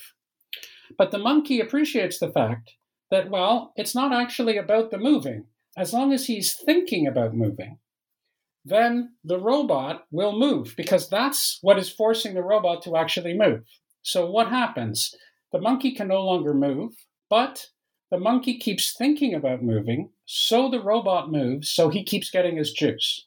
[0.96, 2.72] But the monkey appreciates the fact
[3.10, 5.46] that, well, it's not actually about the moving.
[5.76, 7.78] As long as he's thinking about moving,
[8.64, 13.62] then the robot will move because that's what is forcing the robot to actually move.
[14.02, 15.14] So, what happens?
[15.52, 16.92] The monkey can no longer move,
[17.30, 17.66] but
[18.10, 22.72] the monkey keeps thinking about moving, so the robot moves, so he keeps getting his
[22.72, 23.26] juice.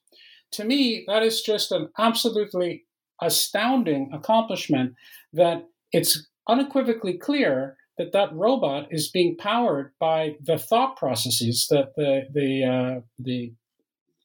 [0.53, 2.85] To me, that is just an absolutely
[3.21, 4.95] astounding accomplishment
[5.33, 11.89] that it's unequivocally clear that that robot is being powered by the thought processes, the
[11.95, 13.53] the the uh, the,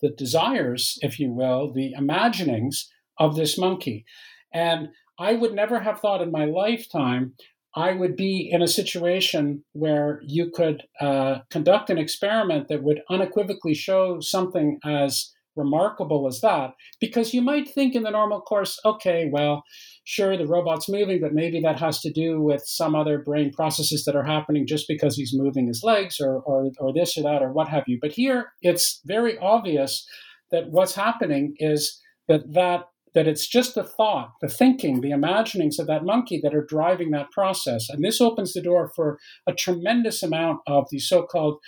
[0.01, 4.05] the desires, if you will, the imaginings of this monkey.
[4.53, 7.35] And I would never have thought in my lifetime
[7.75, 13.03] I would be in a situation where you could uh, conduct an experiment that would
[13.11, 18.79] unequivocally show something as remarkable as that because you might think in the normal course
[18.85, 19.63] okay well
[20.05, 24.05] sure the robot's moving but maybe that has to do with some other brain processes
[24.05, 27.43] that are happening just because he's moving his legs or or, or this or that
[27.43, 30.07] or what have you but here it's very obvious
[30.51, 32.85] that what's happening is that that
[33.17, 37.13] that it's just the thought, the thinking, the imaginings of that monkey that are driving
[37.13, 37.89] that process.
[37.89, 41.59] And this opens the door for a tremendous amount of these so called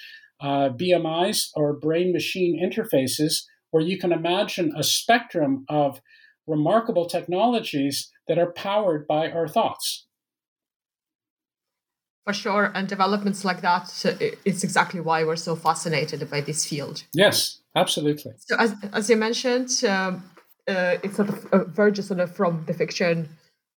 [0.43, 6.01] uh, BMIs or brain machine interfaces, where you can imagine a spectrum of
[6.47, 10.07] remarkable technologies that are powered by our thoughts.
[12.25, 14.05] For sure, and developments like that
[14.45, 17.05] is exactly why we're so fascinated by this field.
[17.15, 18.33] Yes, absolutely.
[18.37, 20.23] So, as, as you mentioned, um,
[20.69, 23.31] uh, it sort of uh, verges sort of from the fiction,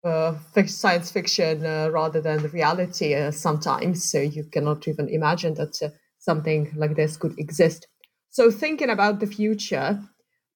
[0.04, 0.34] uh,
[0.66, 4.04] science fiction, uh, rather than the reality uh, sometimes.
[4.10, 7.88] So you cannot even imagine that uh, something like this could exist.
[8.32, 10.00] So, thinking about the future,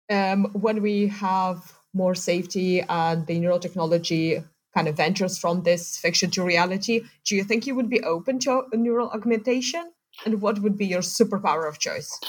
[0.10, 4.44] um, when we have more safety and the neurotechnology
[4.74, 8.40] kind of ventures from this fiction to reality, do you think you would be open
[8.40, 9.92] to neural augmentation?
[10.26, 12.20] And what would be your superpower of choice?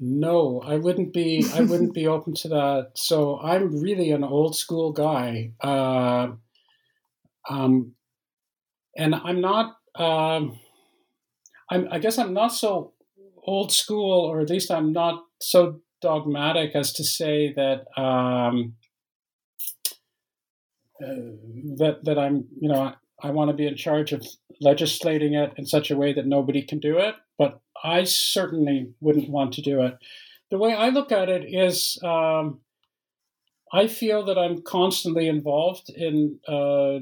[0.00, 1.46] No, I wouldn't be.
[1.54, 2.92] I wouldn't be open to that.
[2.94, 6.32] So I'm really an old school guy, uh,
[7.48, 7.94] um,
[8.96, 9.76] and I'm not.
[9.94, 10.58] Um,
[11.70, 12.94] I'm, I guess I'm not so
[13.42, 18.74] old school, or at least I'm not so dogmatic as to say that um,
[21.02, 21.34] uh,
[21.78, 22.94] that that I'm you know I,
[23.28, 24.26] I want to be in charge of
[24.60, 29.30] legislating it in such a way that nobody can do it, but I certainly wouldn't
[29.30, 29.94] want to do it.
[30.50, 31.98] The way I look at it is.
[32.02, 32.60] Um,
[33.74, 36.98] I feel that I'm constantly involved in uh,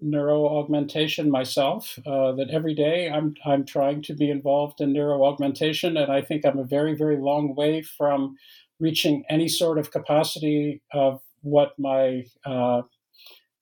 [0.00, 1.98] neuro augmentation myself.
[2.06, 6.22] Uh, that every day I'm I'm trying to be involved in neuro augmentation, and I
[6.22, 8.36] think I'm a very very long way from
[8.78, 12.82] reaching any sort of capacity of what my uh,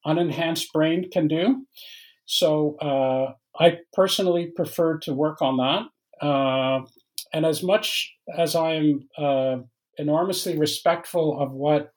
[0.07, 1.66] unenhanced brain can do.
[2.26, 6.26] So uh, I personally prefer to work on that.
[6.26, 6.84] Uh,
[7.32, 9.57] and as much as I am uh,
[9.97, 11.93] enormously respectful of what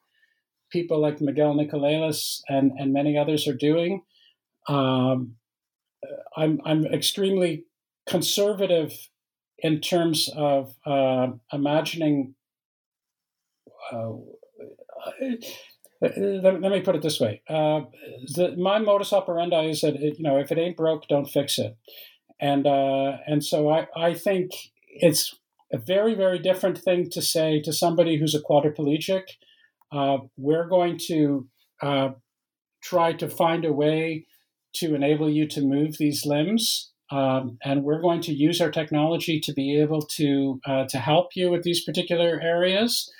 [0.71, 4.01] people like Miguel Nicolelis and, and many others are doing,
[4.67, 5.35] um,
[6.35, 7.65] I'm I'm extremely
[8.07, 8.93] conservative
[9.59, 12.35] in terms of uh, imagining.
[13.91, 14.13] Uh,
[16.01, 17.81] let, let, me put it this way: uh,
[18.35, 21.77] the, my modus operandi is that you know if it ain't broke, don't fix it,
[22.39, 24.51] and uh, and so I I think
[24.87, 25.35] it's
[25.71, 29.23] a very very different thing to say to somebody who's a quadriplegic.
[29.91, 31.47] Uh, we're going to
[31.81, 32.11] uh,
[32.81, 34.25] try to find a way
[34.73, 36.91] to enable you to move these limbs.
[37.11, 41.35] Um, and we're going to use our technology to be able to uh, to help
[41.35, 43.11] you with these particular areas.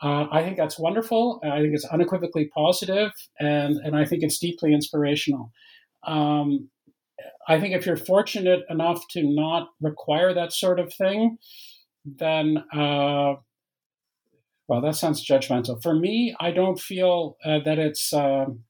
[0.00, 1.40] Uh, I think that's wonderful.
[1.44, 5.52] I think it's unequivocally positive, and and I think it's deeply inspirational.
[6.06, 6.68] Um,
[7.48, 11.38] I think if you're fortunate enough to not require that sort of thing,
[12.04, 13.34] then uh,
[14.68, 15.82] well, that sounds judgmental.
[15.82, 18.12] For me, I don't feel uh, that it's.
[18.12, 18.64] Um,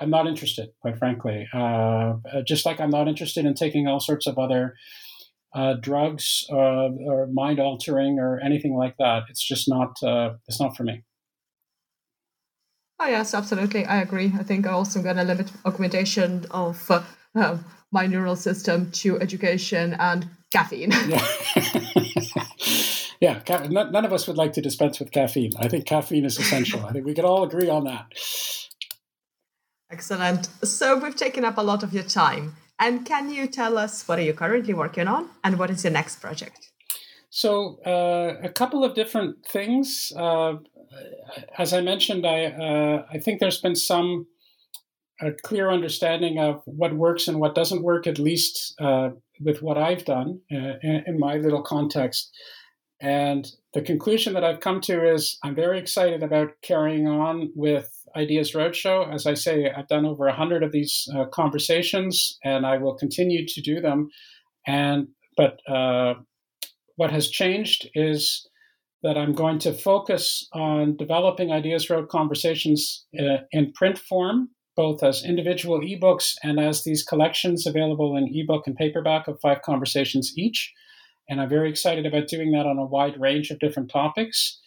[0.00, 1.48] I'm not interested, quite frankly.
[1.52, 4.74] Uh, uh, just like I'm not interested in taking all sorts of other
[5.54, 9.24] uh, drugs uh, or mind altering or anything like that.
[9.28, 10.02] It's just not.
[10.02, 11.04] Uh, it's not for me.
[13.00, 13.86] Oh yes, absolutely.
[13.86, 14.32] I agree.
[14.38, 16.90] I think I'm also going to limit augmentation of
[17.92, 20.92] my neural system to education and caffeine.
[23.20, 23.40] Yeah.
[23.48, 25.52] yeah, none of us would like to dispense with caffeine.
[25.58, 26.84] I think caffeine is essential.
[26.84, 28.06] I think we can all agree on that.
[29.90, 30.48] Excellent.
[30.64, 32.56] So we've taken up a lot of your time.
[32.78, 35.92] And can you tell us what are you currently working on and what is your
[35.92, 36.70] next project?
[37.30, 40.12] So uh, a couple of different things.
[40.16, 40.54] Uh,
[41.58, 44.26] as I mentioned, I uh, I think there's been some
[45.20, 49.10] a clear understanding of what works and what doesn't work, at least uh,
[49.40, 52.30] with what I've done uh, in, in my little context.
[53.00, 57.90] And the conclusion that I've come to is I'm very excited about carrying on with
[58.16, 59.12] Ideas Roadshow.
[59.12, 63.46] As I say, I've done over 100 of these uh, conversations and I will continue
[63.46, 64.08] to do them.
[64.66, 66.14] And but uh,
[66.96, 68.48] what has changed is
[69.02, 75.02] that I'm going to focus on developing Ideas Road conversations uh, in print form, both
[75.02, 80.32] as individual ebooks and as these collections available in ebook and paperback of five conversations
[80.36, 80.72] each.
[81.28, 84.60] And I'm very excited about doing that on a wide range of different topics.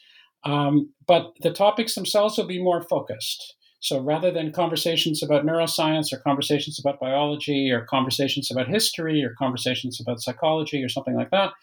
[0.43, 3.55] Um, but the topics themselves will be more focused.
[3.80, 9.34] So rather than conversations about neuroscience or conversations about biology or conversations about history or
[9.38, 11.53] conversations about psychology or something like that,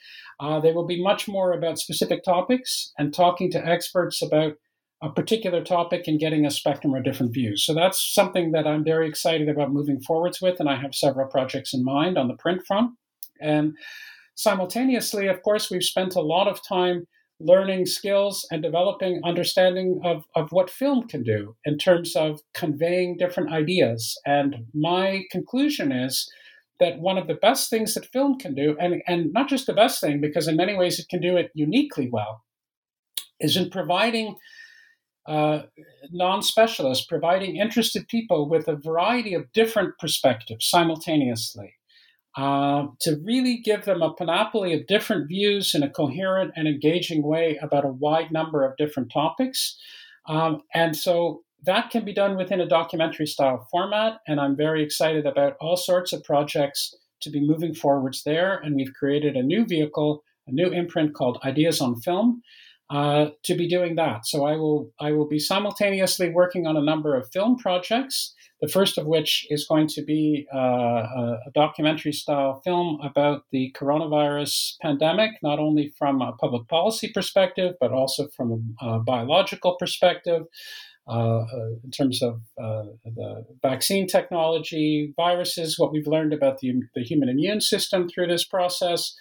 [0.41, 4.55] uh, they will be much more about specific topics and talking to experts about
[5.01, 7.65] a particular topic and getting a spectrum of different views.
[7.65, 11.29] So that's something that I'm very excited about moving forwards with, and I have several
[11.29, 12.93] projects in mind on the print front.
[13.41, 13.77] And
[14.35, 17.07] simultaneously, of course, we've spent a lot of time
[17.41, 23.17] learning skills and developing understanding of, of what film can do in terms of conveying
[23.17, 24.19] different ideas.
[24.27, 26.29] And my conclusion is
[26.81, 29.73] that one of the best things that film can do, and, and not just the
[29.73, 32.45] best thing, because in many ways it can do it uniquely well,
[33.41, 34.37] is in providing
[35.27, 35.63] uh,
[36.11, 41.75] non specialists, providing interested people with a variety of different perspectives simultaneously.
[42.37, 47.23] Uh, to really give them a panoply of different views in a coherent and engaging
[47.23, 49.77] way about a wide number of different topics.
[50.29, 54.21] Um, and so that can be done within a documentary style format.
[54.27, 58.59] And I'm very excited about all sorts of projects to be moving forwards there.
[58.59, 62.43] And we've created a new vehicle, a new imprint called Ideas on Film.
[62.91, 66.83] Uh, to be doing that, so I will I will be simultaneously working on a
[66.83, 72.13] number of film projects the first of which is going to be uh, a, documentary
[72.13, 78.29] style film about the coronavirus pandemic, not only from a public policy perspective, but also
[78.37, 80.43] from a, biological perspective.
[81.09, 86.71] Uh, uh, in terms of uh, the vaccine technology, viruses, what we've learned about the,
[86.95, 89.15] the human immune system through this process,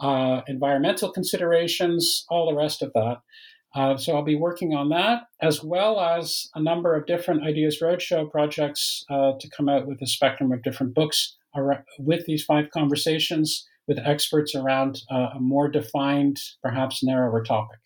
[0.00, 3.18] uh, environmental considerations, all the rest of that.
[3.76, 7.78] Uh, so I'll be working on that, as well as a number of different Ideas
[7.82, 11.36] Roadshow projects uh, to come out with a spectrum of different books
[11.98, 17.78] with these five conversations with experts around uh, a more defined, perhaps narrower topic.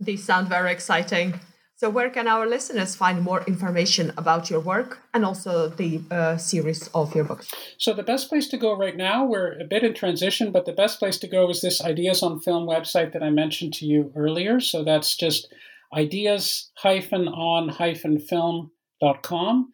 [0.00, 1.40] These sound very exciting.
[1.78, 6.38] So, where can our listeners find more information about your work and also the uh,
[6.38, 7.52] series of your books?
[7.76, 10.72] So, the best place to go right now, we're a bit in transition, but the
[10.72, 14.10] best place to go is this Ideas on Film website that I mentioned to you
[14.16, 14.58] earlier.
[14.58, 15.52] So, that's just
[15.94, 19.72] ideas on film.com.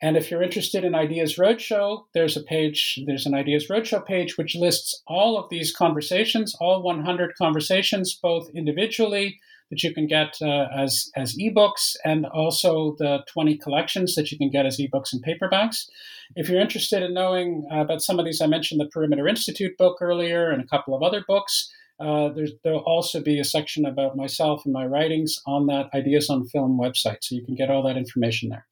[0.00, 4.38] And if you're interested in Ideas Roadshow, there's a page, there's an Ideas Roadshow page
[4.38, 9.38] which lists all of these conversations, all 100 conversations, both individually
[9.72, 14.36] that you can get uh, as as ebooks, and also the 20 collections that you
[14.36, 15.86] can get as ebooks and paperbacks.
[16.36, 19.78] If you're interested in knowing uh, about some of these, I mentioned the Perimeter Institute
[19.78, 21.72] book earlier, and a couple of other books.
[21.98, 22.30] Uh,
[22.62, 26.78] there'll also be a section about myself and my writings on that Ideas on Film
[26.78, 28.66] website, so you can get all that information there.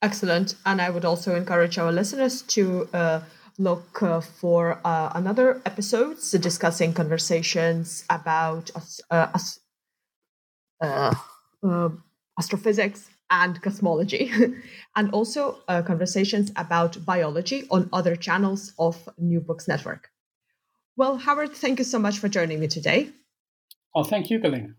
[0.00, 3.20] Excellent, and I would also encourage our listeners to uh,
[3.58, 8.70] look uh, for uh, another episodes discussing conversations about
[9.10, 9.28] uh,
[10.80, 11.14] uh,
[11.62, 11.88] uh,
[12.38, 14.30] astrophysics and cosmology,
[14.96, 20.10] and also uh, conversations about biology on other channels of New Books Network.
[20.96, 23.08] Well, Howard, thank you so much for joining me today.
[23.94, 24.74] Oh, thank you, Galina.